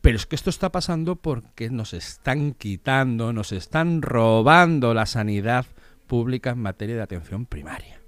Pero 0.00 0.16
es 0.16 0.26
que 0.26 0.36
esto 0.36 0.50
está 0.50 0.70
pasando 0.70 1.16
porque 1.16 1.68
nos 1.70 1.92
están 1.92 2.52
quitando, 2.54 3.32
nos 3.32 3.50
están 3.50 4.00
robando 4.00 4.94
la 4.94 5.06
sanidad 5.06 5.66
pública 6.08 6.50
en 6.50 6.58
materia 6.58 6.96
de 6.96 7.02
atención 7.02 7.46
primaria. 7.46 8.00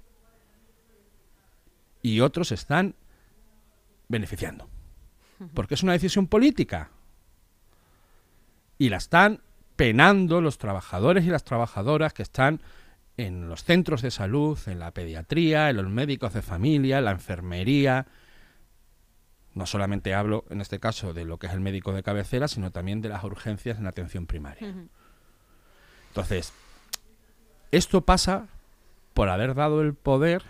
Y 2.01 2.19
otros 2.19 2.51
están 2.51 2.95
beneficiando. 4.09 4.67
Porque 5.53 5.75
es 5.75 5.83
una 5.83 5.93
decisión 5.93 6.27
política. 6.27 6.89
Y 8.77 8.89
la 8.89 8.97
están 8.97 9.41
penando 9.75 10.41
los 10.41 10.57
trabajadores 10.57 11.23
y 11.25 11.29
las 11.29 11.43
trabajadoras 11.43 12.13
que 12.13 12.23
están 12.23 12.61
en 13.17 13.47
los 13.47 13.63
centros 13.63 14.01
de 14.01 14.11
salud, 14.11 14.59
en 14.67 14.79
la 14.79 14.91
pediatría, 14.91 15.69
en 15.69 15.77
los 15.77 15.87
médicos 15.89 16.33
de 16.33 16.41
familia, 16.41 16.97
en 16.97 17.05
la 17.05 17.11
enfermería, 17.11 18.07
No 19.53 19.65
solamente 19.65 20.13
hablo, 20.13 20.45
en 20.49 20.61
este 20.61 20.79
caso, 20.79 21.13
de 21.13 21.25
lo 21.25 21.37
que 21.37 21.47
es 21.47 21.53
el 21.53 21.59
médico 21.59 21.91
de 21.91 22.03
cabecera, 22.03 22.47
sino 22.47 22.71
también 22.71 23.01
de 23.01 23.09
las 23.09 23.23
urgencias 23.23 23.77
en 23.79 23.87
atención 23.87 24.25
primaria. 24.25 24.73
Entonces, 26.07 26.53
esto 27.71 28.01
pasa 28.01 28.47
por 29.13 29.29
haber 29.29 29.55
dado 29.55 29.81
el 29.81 29.93
poder 29.93 30.43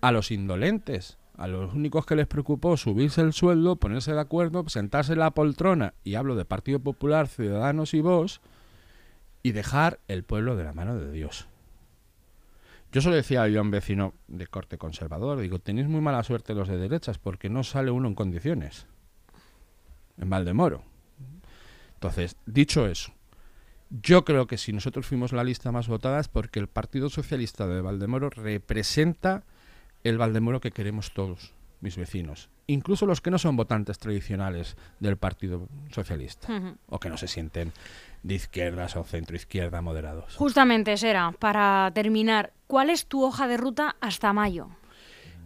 a 0.00 0.12
los 0.12 0.30
indolentes, 0.30 1.18
a 1.36 1.46
los 1.46 1.74
únicos 1.74 2.06
que 2.06 2.16
les 2.16 2.26
preocupó 2.26 2.76
subirse 2.76 3.20
el 3.20 3.32
sueldo, 3.32 3.76
ponerse 3.76 4.12
de 4.12 4.20
acuerdo, 4.20 4.68
sentarse 4.68 5.12
en 5.12 5.20
la 5.20 5.30
poltrona, 5.30 5.94
y 6.04 6.14
hablo 6.14 6.36
de 6.36 6.44
Partido 6.44 6.80
Popular, 6.80 7.28
Ciudadanos 7.28 7.94
y 7.94 8.00
vos, 8.00 8.40
y 9.42 9.52
dejar 9.52 10.00
el 10.08 10.24
pueblo 10.24 10.56
de 10.56 10.64
la 10.64 10.72
mano 10.72 10.96
de 10.96 11.12
Dios. 11.12 11.48
Yo 12.92 13.00
solo 13.02 13.16
decía 13.16 13.44
a 13.44 13.60
un 13.60 13.70
vecino 13.70 14.14
de 14.26 14.46
corte 14.46 14.78
conservador, 14.78 15.38
digo, 15.40 15.58
tenéis 15.58 15.88
muy 15.88 16.00
mala 16.00 16.22
suerte 16.22 16.54
los 16.54 16.68
de 16.68 16.78
derechas 16.78 17.18
porque 17.18 17.50
no 17.50 17.62
sale 17.62 17.90
uno 17.90 18.08
en 18.08 18.14
condiciones 18.14 18.86
en 20.18 20.30
Valdemoro. 20.30 20.82
Entonces, 21.94 22.36
dicho 22.46 22.86
eso, 22.86 23.12
yo 23.90 24.24
creo 24.24 24.46
que 24.46 24.58
si 24.58 24.72
nosotros 24.72 25.06
fuimos 25.06 25.32
la 25.32 25.44
lista 25.44 25.72
más 25.72 25.88
votada 25.88 26.20
es 26.20 26.28
porque 26.28 26.58
el 26.58 26.68
Partido 26.68 27.08
Socialista 27.08 27.66
de 27.66 27.80
Valdemoro 27.80 28.30
representa 28.30 29.44
el 30.04 30.18
Valdemoro 30.18 30.60
que 30.60 30.70
queremos 30.70 31.12
todos, 31.12 31.52
mis 31.80 31.96
vecinos, 31.96 32.48
incluso 32.66 33.06
los 33.06 33.20
que 33.20 33.30
no 33.30 33.38
son 33.38 33.56
votantes 33.56 33.98
tradicionales 33.98 34.76
del 35.00 35.16
Partido 35.16 35.68
Socialista 35.90 36.48
o 36.88 36.98
que 36.98 37.08
no 37.08 37.16
se 37.16 37.28
sienten 37.28 37.72
de 38.22 38.34
izquierdas 38.34 38.96
o 38.96 39.04
centro 39.04 39.36
izquierda 39.36 39.82
moderados. 39.82 40.34
Justamente, 40.36 40.96
Sera, 40.96 41.32
para 41.38 41.90
terminar, 41.94 42.52
¿cuál 42.66 42.90
es 42.90 43.06
tu 43.06 43.24
hoja 43.24 43.46
de 43.46 43.56
ruta 43.56 43.96
hasta 44.00 44.32
mayo? 44.32 44.70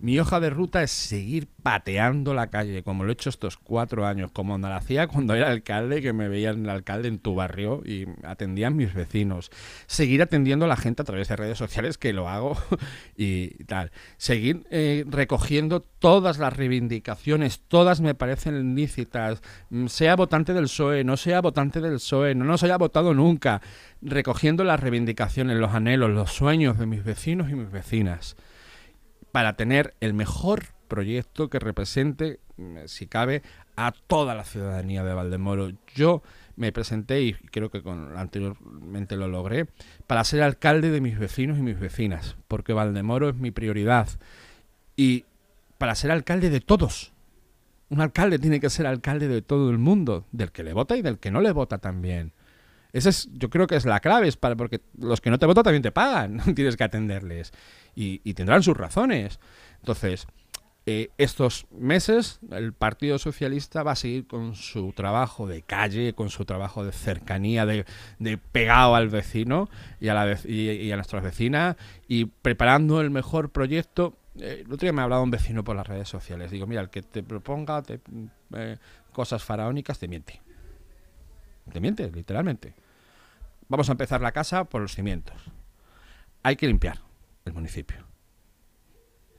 Mi 0.02 0.18
hoja 0.18 0.40
de 0.40 0.48
ruta 0.48 0.82
es 0.82 0.90
seguir 0.90 1.46
pateando 1.62 2.32
la 2.32 2.48
calle, 2.48 2.82
como 2.82 3.04
lo 3.04 3.10
he 3.10 3.12
hecho 3.12 3.28
estos 3.28 3.58
cuatro 3.58 4.06
años, 4.06 4.30
como 4.32 4.56
la 4.56 4.76
hacía 4.76 5.06
cuando 5.08 5.34
era 5.34 5.50
alcalde, 5.50 6.00
que 6.00 6.14
me 6.14 6.28
veían 6.28 6.64
el 6.64 6.70
alcalde 6.70 7.08
en 7.08 7.18
tu 7.18 7.34
barrio 7.34 7.82
y 7.84 8.06
atendían 8.22 8.76
mis 8.76 8.94
vecinos. 8.94 9.50
Seguir 9.86 10.22
atendiendo 10.22 10.64
a 10.64 10.68
la 10.68 10.78
gente 10.78 11.02
a 11.02 11.04
través 11.04 11.28
de 11.28 11.36
redes 11.36 11.58
sociales, 11.58 11.98
que 11.98 12.14
lo 12.14 12.30
hago 12.30 12.56
y 13.16 13.48
tal. 13.64 13.92
Seguir 14.16 14.66
eh, 14.70 15.04
recogiendo 15.06 15.80
todas 15.80 16.38
las 16.38 16.56
reivindicaciones, 16.56 17.60
todas 17.68 18.00
me 18.00 18.14
parecen 18.14 18.74
lícitas, 18.74 19.42
mm, 19.68 19.88
sea 19.88 20.16
votante 20.16 20.54
del 20.54 20.64
PSOE, 20.64 21.04
no 21.04 21.18
sea 21.18 21.42
votante 21.42 21.82
del 21.82 21.94
PSOE, 21.94 22.34
no 22.34 22.46
nos 22.46 22.62
haya 22.62 22.78
votado 22.78 23.12
nunca, 23.12 23.60
recogiendo 24.00 24.64
las 24.64 24.80
reivindicaciones, 24.80 25.58
los 25.58 25.74
anhelos, 25.74 26.08
los 26.08 26.32
sueños 26.32 26.78
de 26.78 26.86
mis 26.86 27.04
vecinos 27.04 27.50
y 27.50 27.54
mis 27.54 27.70
vecinas 27.70 28.34
para 29.32 29.56
tener 29.56 29.94
el 30.00 30.14
mejor 30.14 30.66
proyecto 30.88 31.48
que 31.48 31.58
represente, 31.58 32.40
mm, 32.56 32.78
si 32.86 33.06
cabe, 33.06 33.42
a 33.76 33.92
toda 33.92 34.34
la 34.34 34.44
ciudadanía 34.44 35.02
de 35.04 35.14
Valdemoro. 35.14 35.70
Yo 35.94 36.22
me 36.56 36.72
presenté 36.72 37.22
y 37.22 37.32
creo 37.32 37.70
que 37.70 37.82
con, 37.82 38.18
anteriormente 38.18 39.16
lo 39.16 39.28
logré 39.28 39.68
para 40.06 40.24
ser 40.24 40.42
alcalde 40.42 40.90
de 40.90 41.00
mis 41.00 41.18
vecinos 41.18 41.58
y 41.58 41.62
mis 41.62 41.80
vecinas, 41.80 42.36
porque 42.48 42.74
Valdemoro 42.74 43.30
es 43.30 43.36
mi 43.36 43.50
prioridad 43.50 44.08
y 44.96 45.24
para 45.78 45.94
ser 45.94 46.10
alcalde 46.10 46.50
de 46.50 46.60
todos. 46.60 47.12
Un 47.88 48.00
alcalde 48.00 48.38
tiene 48.38 48.60
que 48.60 48.68
ser 48.68 48.86
alcalde 48.86 49.26
de 49.26 49.42
todo 49.42 49.70
el 49.70 49.78
mundo, 49.78 50.26
del 50.30 50.52
que 50.52 50.62
le 50.62 50.74
vota 50.74 50.96
y 50.96 51.02
del 51.02 51.18
que 51.18 51.30
no 51.30 51.40
le 51.40 51.52
vota 51.52 51.78
también. 51.78 52.32
Esa 52.92 53.08
es, 53.08 53.28
yo 53.32 53.50
creo 53.50 53.66
que 53.66 53.76
es 53.76 53.86
la 53.86 54.00
clave, 54.00 54.28
es 54.28 54.36
para, 54.36 54.56
porque 54.56 54.80
los 54.98 55.20
que 55.20 55.30
no 55.30 55.38
te 55.38 55.46
votan 55.46 55.64
también 55.64 55.82
te 55.82 55.92
pagan, 55.92 56.40
tienes 56.54 56.76
que 56.76 56.84
atenderles 56.84 57.52
y, 57.94 58.34
tendrán 58.34 58.62
sus 58.62 58.76
razones. 58.76 59.40
Entonces, 59.80 60.26
eh, 60.86 61.10
estos 61.18 61.66
meses 61.70 62.40
el 62.50 62.72
Partido 62.72 63.18
Socialista 63.18 63.82
va 63.82 63.92
a 63.92 63.96
seguir 63.96 64.26
con 64.26 64.54
su 64.54 64.92
trabajo 64.92 65.46
de 65.46 65.62
calle, 65.62 66.14
con 66.14 66.30
su 66.30 66.44
trabajo 66.44 66.84
de 66.84 66.92
cercanía, 66.92 67.66
de, 67.66 67.84
pegado 68.52 68.94
al 68.94 69.08
vecino 69.08 69.68
y 70.00 70.08
a, 70.08 70.96
nuestras 70.96 71.22
vecinas 71.22 71.76
y 72.08 72.24
preparando 72.24 73.00
el 73.00 73.10
mejor 73.10 73.50
proyecto. 73.50 74.16
Eh, 74.38 74.62
el 74.64 74.72
otro 74.72 74.86
día 74.86 74.92
me 74.92 75.02
ha 75.02 75.04
hablado 75.04 75.22
un 75.22 75.30
vecino 75.30 75.62
por 75.64 75.76
las 75.76 75.86
redes 75.86 76.08
sociales. 76.08 76.50
Digo, 76.50 76.66
mira, 76.66 76.80
el 76.80 76.90
que 76.90 77.02
te 77.02 77.22
proponga 77.22 77.82
eh, 78.54 78.76
cosas 79.12 79.44
faraónicas 79.44 79.98
te 79.98 80.08
miente. 80.08 80.40
Te 81.70 81.80
miente, 81.80 82.10
literalmente. 82.10 82.74
Vamos 83.68 83.88
a 83.88 83.92
empezar 83.92 84.20
la 84.20 84.32
casa 84.32 84.64
por 84.64 84.80
los 84.80 84.94
cimientos. 84.94 85.36
Hay 86.42 86.56
que 86.56 86.66
limpiar 86.66 87.09
el 87.50 87.54
municipio. 87.54 88.06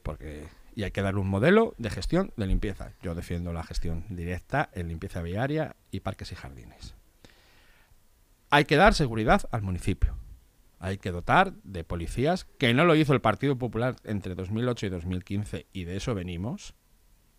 Porque 0.04 0.47
y 0.76 0.84
hay 0.84 0.91
que 0.91 1.02
darle 1.02 1.19
un 1.19 1.28
modelo 1.28 1.76
de 1.78 1.89
gestión 1.89 2.34
de 2.38 2.47
limpieza. 2.47 2.93
Yo 3.02 3.15
defiendo 3.15 3.54
la 3.54 3.63
gestión 3.63 4.06
directa 4.10 4.69
en 4.74 4.88
limpieza 4.88 5.21
viaria 5.21 5.76
y 5.91 6.02
parques 6.02 6.32
y 6.32 6.36
jardines. 6.36 6.95
Hay 8.50 8.65
que 8.65 8.78
dar 8.78 8.93
seguridad 8.93 9.43
al 9.52 9.62
municipio. 9.62 10.17
Hay 10.80 10.97
que 10.97 11.12
dotar 11.12 11.54
de 11.63 11.84
policías, 11.84 12.45
que 12.45 12.74
no 12.74 12.86
lo 12.86 12.95
hizo 12.95 13.13
el 13.13 13.21
Partido 13.21 13.58
Popular 13.58 13.95
entre 14.04 14.34
2008 14.34 14.88
y 14.88 14.89
2015, 14.89 15.67
y 15.71 15.84
de 15.84 15.97
eso 15.97 16.15
venimos, 16.15 16.74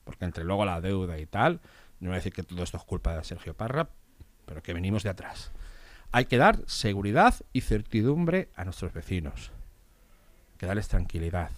porque 0.05 0.25
entre 0.25 0.45
luego 0.45 0.65
la 0.65 0.81
deuda 0.81 1.19
y 1.19 1.27
tal, 1.27 1.61
no 1.99 2.11
voy 2.11 2.15
a 2.15 2.19
decir 2.19 2.33
que 2.33 2.45
todo 2.45 2.63
esto 2.63 2.77
es 2.77 2.85
culpa 2.85 3.17
de 3.17 3.25
Sergio 3.25 3.55
Parra, 3.55 3.91
pero 4.47 4.63
que 4.63 4.73
venimos 4.73 5.03
de 5.03 5.11
atrás. 5.11 5.51
Hay 6.13 6.27
que 6.27 6.37
dar 6.37 6.63
seguridad 6.67 7.35
y 7.53 7.63
certidumbre 7.63 8.51
a 8.55 8.65
nuestros 8.65 8.93
vecinos 8.93 9.51
que 10.63 10.67
darles 10.67 10.87
tranquilidad. 10.87 11.51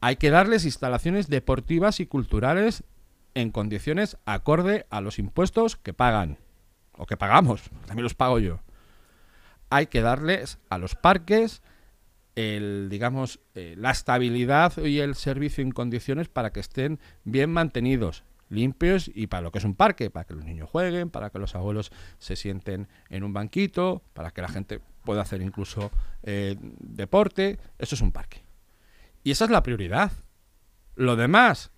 Hay 0.00 0.16
que 0.16 0.30
darles 0.30 0.64
instalaciones 0.64 1.28
deportivas 1.28 2.00
y 2.00 2.06
culturales 2.06 2.82
en 3.34 3.52
condiciones 3.52 4.16
acorde 4.24 4.84
a 4.90 5.00
los 5.00 5.20
impuestos 5.20 5.76
que 5.76 5.92
pagan. 5.92 6.36
O 6.98 7.06
que 7.06 7.16
pagamos, 7.16 7.70
también 7.86 8.02
los 8.02 8.14
pago 8.14 8.40
yo. 8.40 8.58
Hay 9.68 9.86
que 9.86 10.00
darles 10.00 10.58
a 10.70 10.78
los 10.78 10.96
parques 10.96 11.62
el, 12.34 12.88
digamos, 12.90 13.38
eh, 13.54 13.76
la 13.78 13.92
estabilidad 13.92 14.76
y 14.78 14.98
el 14.98 15.14
servicio 15.14 15.62
en 15.62 15.70
condiciones 15.70 16.28
para 16.28 16.50
que 16.50 16.58
estén 16.58 16.98
bien 17.22 17.52
mantenidos, 17.52 18.24
limpios 18.48 19.08
y 19.14 19.28
para 19.28 19.42
lo 19.42 19.52
que 19.52 19.58
es 19.58 19.64
un 19.64 19.76
parque, 19.76 20.10
para 20.10 20.24
que 20.24 20.34
los 20.34 20.44
niños 20.44 20.68
jueguen, 20.68 21.10
para 21.10 21.30
que 21.30 21.38
los 21.38 21.54
abuelos 21.54 21.92
se 22.18 22.34
sienten 22.34 22.88
en 23.08 23.22
un 23.22 23.32
banquito, 23.32 24.02
para 24.14 24.32
que 24.32 24.42
la 24.42 24.48
gente 24.48 24.80
puede 25.10 25.22
hacer 25.22 25.42
incluso 25.42 25.90
eh, 26.22 26.54
deporte. 26.60 27.58
Eso 27.80 27.96
es 27.96 28.00
un 28.00 28.12
parque. 28.12 28.44
Y 29.24 29.32
esa 29.32 29.44
es 29.44 29.50
la 29.50 29.64
prioridad. 29.64 30.12
Lo 30.94 31.16
demás, 31.16 31.72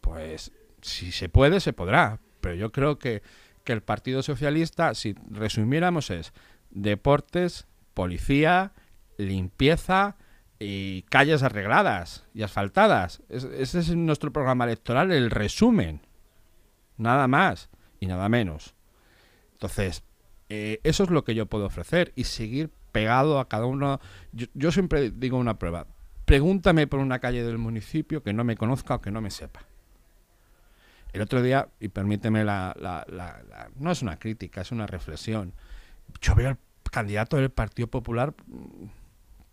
pues 0.00 0.52
si 0.80 1.10
se 1.10 1.28
puede, 1.28 1.58
se 1.58 1.72
podrá. 1.72 2.20
Pero 2.40 2.54
yo 2.54 2.70
creo 2.70 2.96
que, 3.00 3.24
que 3.64 3.72
el 3.72 3.82
Partido 3.82 4.22
Socialista, 4.22 4.94
si 4.94 5.16
resumiéramos, 5.28 6.10
es 6.10 6.32
deportes, 6.70 7.66
policía, 7.92 8.70
limpieza 9.16 10.14
y 10.60 11.02
calles 11.10 11.42
arregladas 11.42 12.24
y 12.34 12.44
asfaltadas. 12.44 13.20
ese 13.28 13.80
es 13.80 13.96
nuestro 13.96 14.32
programa 14.32 14.62
electoral, 14.62 15.10
el 15.10 15.32
resumen. 15.32 16.02
Nada 16.98 17.26
más 17.26 17.68
y 17.98 18.06
nada 18.06 18.28
menos. 18.28 18.76
Entonces, 19.54 20.04
eh, 20.48 20.80
eso 20.82 21.04
es 21.04 21.10
lo 21.10 21.24
que 21.24 21.34
yo 21.34 21.46
puedo 21.46 21.66
ofrecer 21.66 22.12
y 22.16 22.24
seguir 22.24 22.70
pegado 22.92 23.38
a 23.38 23.48
cada 23.48 23.66
uno. 23.66 24.00
Yo, 24.32 24.72
siempre 24.72 25.10
digo 25.10 25.38
una 25.38 25.58
prueba. 25.58 25.86
Pregúntame 26.24 26.86
por 26.86 27.00
una 27.00 27.18
calle 27.18 27.42
del 27.42 27.58
municipio 27.58 28.22
que 28.22 28.32
no 28.32 28.44
me 28.44 28.56
conozca 28.56 28.96
o 28.96 29.00
que 29.00 29.10
no 29.10 29.20
me 29.20 29.30
sepa. 29.30 29.60
El 31.12 31.22
otro 31.22 31.42
día, 31.42 31.68
y 31.80 31.88
permíteme 31.88 32.44
la, 32.44 32.74
No 33.76 33.90
es 33.90 34.02
una 34.02 34.18
crítica, 34.18 34.60
es 34.60 34.72
una 34.72 34.86
reflexión. 34.86 35.54
Yo 36.20 36.34
veo 36.34 36.48
al 36.50 36.58
candidato 36.90 37.36
del 37.36 37.50
Partido 37.50 37.88
Popular 37.88 38.34
mm, 38.46 38.86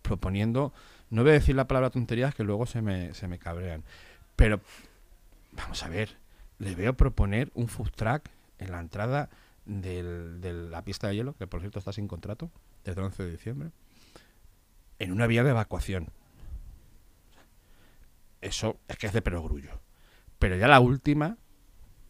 proponiendo... 0.02 0.72
No 1.08 1.22
voy 1.22 1.30
a 1.30 1.34
decir 1.34 1.54
la 1.54 1.68
palabra 1.68 1.90
tonterías 1.90 2.34
que 2.34 2.42
luego 2.42 2.66
se 2.66 2.82
me, 2.82 3.14
se 3.14 3.28
me 3.28 3.38
cabrean. 3.38 3.84
Pero, 4.34 4.60
vamos 5.52 5.82
a 5.84 5.88
ver, 5.88 6.16
le 6.58 6.74
veo 6.74 6.94
proponer 6.94 7.52
un 7.54 7.68
food 7.68 7.90
track 7.90 8.28
en 8.58 8.72
la 8.72 8.80
entrada 8.80 9.30
de 9.66 10.68
la 10.70 10.82
pista 10.82 11.08
de 11.08 11.16
hielo, 11.16 11.34
que 11.34 11.46
por 11.46 11.60
cierto 11.60 11.78
está 11.78 11.92
sin 11.92 12.08
contrato, 12.08 12.50
desde 12.84 13.00
el 13.00 13.06
11 13.06 13.22
de 13.24 13.30
diciembre, 13.30 13.70
en 14.98 15.12
una 15.12 15.26
vía 15.26 15.42
de 15.42 15.50
evacuación. 15.50 16.10
Eso 18.40 18.78
es 18.88 18.96
que 18.96 19.08
es 19.08 19.12
de 19.12 19.22
perogrullo. 19.22 19.80
Pero 20.38 20.56
ya 20.56 20.68
la 20.68 20.80
última 20.80 21.30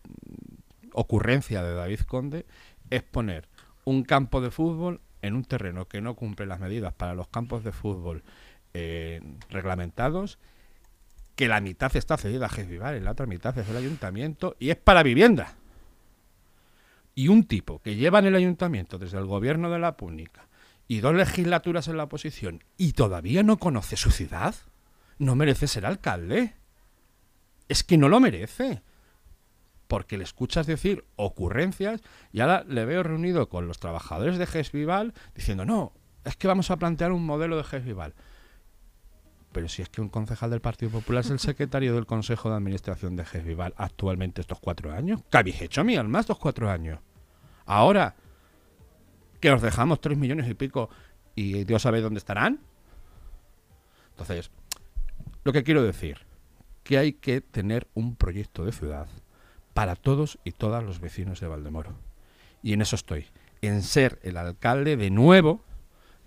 mm, 0.04 0.88
ocurrencia 0.92 1.62
de 1.62 1.74
David 1.74 2.00
Conde 2.00 2.46
es 2.90 3.02
poner 3.02 3.48
un 3.84 4.02
campo 4.02 4.40
de 4.40 4.50
fútbol 4.50 5.00
en 5.22 5.34
un 5.34 5.44
terreno 5.44 5.88
que 5.88 6.00
no 6.00 6.14
cumple 6.14 6.46
las 6.46 6.60
medidas 6.60 6.92
para 6.92 7.14
los 7.14 7.28
campos 7.28 7.64
de 7.64 7.72
fútbol 7.72 8.22
eh, 8.74 9.20
reglamentados, 9.48 10.38
que 11.34 11.48
la 11.48 11.60
mitad 11.60 11.94
está 11.96 12.16
cedida 12.16 12.46
a 12.46 12.50
Gesvivar 12.50 12.96
y 12.96 13.00
la 13.00 13.12
otra 13.12 13.26
mitad 13.26 13.56
es 13.58 13.66
del 13.66 13.76
ayuntamiento 13.76 14.56
y 14.58 14.70
es 14.70 14.76
para 14.76 15.02
vivienda 15.02 15.56
y 17.16 17.28
un 17.28 17.44
tipo 17.44 17.80
que 17.80 17.96
lleva 17.96 18.20
en 18.20 18.26
el 18.26 18.36
ayuntamiento 18.36 18.98
desde 18.98 19.18
el 19.18 19.24
gobierno 19.24 19.70
de 19.70 19.80
la 19.80 19.96
pública 19.96 20.48
y 20.86 21.00
dos 21.00 21.14
legislaturas 21.14 21.88
en 21.88 21.96
la 21.96 22.04
oposición 22.04 22.62
y 22.76 22.92
todavía 22.92 23.42
no 23.42 23.56
conoce 23.56 23.96
su 23.96 24.10
ciudad, 24.10 24.54
no 25.18 25.34
merece 25.34 25.66
ser 25.66 25.86
alcalde. 25.86 26.54
es 27.68 27.82
que 27.82 27.96
no 27.96 28.08
lo 28.08 28.20
merece. 28.20 28.82
Porque 29.88 30.18
le 30.18 30.24
escuchas 30.24 30.66
decir 30.66 31.04
ocurrencias 31.16 32.02
y 32.32 32.40
ahora 32.40 32.64
le 32.68 32.84
veo 32.84 33.02
reunido 33.02 33.48
con 33.48 33.66
los 33.66 33.78
trabajadores 33.78 34.36
de 34.36 34.46
GES 34.46 34.72
Vival 34.72 35.14
diciendo, 35.34 35.64
no, 35.64 35.92
es 36.24 36.36
que 36.36 36.48
vamos 36.48 36.70
a 36.70 36.76
plantear 36.76 37.12
un 37.12 37.24
modelo 37.24 37.56
de 37.56 37.64
GES 37.64 37.84
Vival. 37.84 38.14
Pero 39.56 39.70
si 39.70 39.80
es 39.80 39.88
que 39.88 40.02
un 40.02 40.10
concejal 40.10 40.50
del 40.50 40.60
Partido 40.60 40.92
Popular 40.92 41.24
es 41.24 41.30
el 41.30 41.38
secretario 41.38 41.94
del 41.94 42.04
Consejo 42.04 42.50
de 42.50 42.56
Administración 42.56 43.16
de 43.16 43.24
GES 43.24 43.42
Vival 43.42 43.72
actualmente 43.78 44.42
estos 44.42 44.60
cuatro 44.60 44.92
años. 44.92 45.22
¿Qué 45.30 45.38
habéis 45.38 45.62
hecho, 45.62 45.82
mi 45.82 45.96
alma, 45.96 46.20
estos 46.20 46.38
cuatro 46.38 46.70
años? 46.70 46.98
Ahora 47.64 48.14
que 49.40 49.50
os 49.50 49.62
dejamos 49.62 50.02
tres 50.02 50.18
millones 50.18 50.46
y 50.46 50.52
pico 50.52 50.90
y 51.34 51.64
Dios 51.64 51.80
sabe 51.80 52.02
dónde 52.02 52.18
estarán. 52.18 52.60
Entonces, 54.10 54.50
lo 55.42 55.54
que 55.54 55.62
quiero 55.62 55.82
decir, 55.82 56.18
que 56.82 56.98
hay 56.98 57.14
que 57.14 57.40
tener 57.40 57.88
un 57.94 58.14
proyecto 58.14 58.62
de 58.62 58.72
ciudad 58.72 59.08
para 59.72 59.96
todos 59.96 60.38
y 60.44 60.52
todas 60.52 60.84
los 60.84 61.00
vecinos 61.00 61.40
de 61.40 61.46
Valdemoro. 61.46 61.94
Y 62.62 62.74
en 62.74 62.82
eso 62.82 62.94
estoy, 62.94 63.24
en 63.62 63.82
ser 63.82 64.18
el 64.22 64.36
alcalde 64.36 64.98
de 64.98 65.08
nuevo 65.08 65.64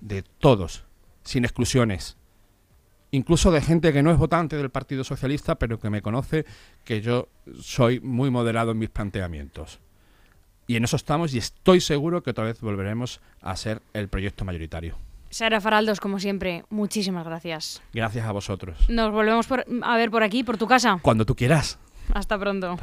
de 0.01 0.23
todos, 0.23 0.85
sin 1.21 1.45
exclusiones. 1.45 2.17
Incluso 3.11 3.51
de 3.51 3.61
gente 3.61 3.91
que 3.91 4.03
no 4.03 4.11
es 4.11 4.17
votante 4.17 4.55
del 4.55 4.69
Partido 4.69 5.03
Socialista, 5.03 5.55
pero 5.55 5.79
que 5.79 5.89
me 5.89 6.01
conoce 6.01 6.45
que 6.83 7.01
yo 7.01 7.27
soy 7.59 7.99
muy 7.99 8.29
moderado 8.29 8.71
en 8.71 8.79
mis 8.79 8.89
planteamientos. 8.89 9.79
Y 10.67 10.75
en 10.75 10.83
eso 10.83 10.95
estamos 10.95 11.33
y 11.33 11.39
estoy 11.39 11.81
seguro 11.81 12.21
que 12.21 12.29
otra 12.29 12.43
vez 12.43 12.61
volveremos 12.61 13.21
a 13.41 13.55
ser 13.55 13.81
el 13.93 14.07
proyecto 14.07 14.45
mayoritario. 14.45 14.97
Sara 15.31 15.61
Faraldos, 15.61 15.99
como 15.99 16.19
siempre, 16.19 16.63
muchísimas 16.69 17.25
gracias. 17.25 17.81
Gracias 17.93 18.25
a 18.25 18.31
vosotros. 18.31 18.77
Nos 18.89 19.11
volvemos 19.11 19.47
a 19.83 19.97
ver 19.97 20.11
por 20.11 20.23
aquí, 20.23 20.43
por 20.43 20.57
tu 20.57 20.67
casa. 20.67 20.99
Cuando 21.01 21.25
tú 21.25 21.35
quieras. 21.35 21.79
Hasta 22.13 22.37
pronto. 22.37 22.77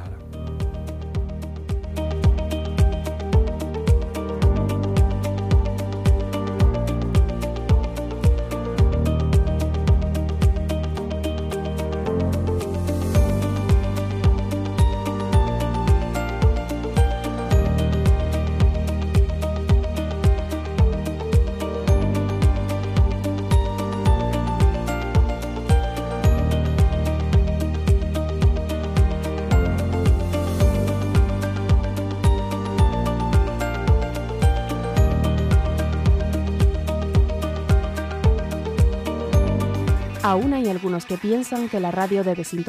Aún 40.27 40.55
hay 40.55 40.69
algunos 40.69 41.07
que 41.07 41.19
piensan 41.19 41.69
que 41.69 41.79
la 41.79 41.93
radio 41.93 42.25
debe 42.25 42.43
sintonizar 42.43 42.65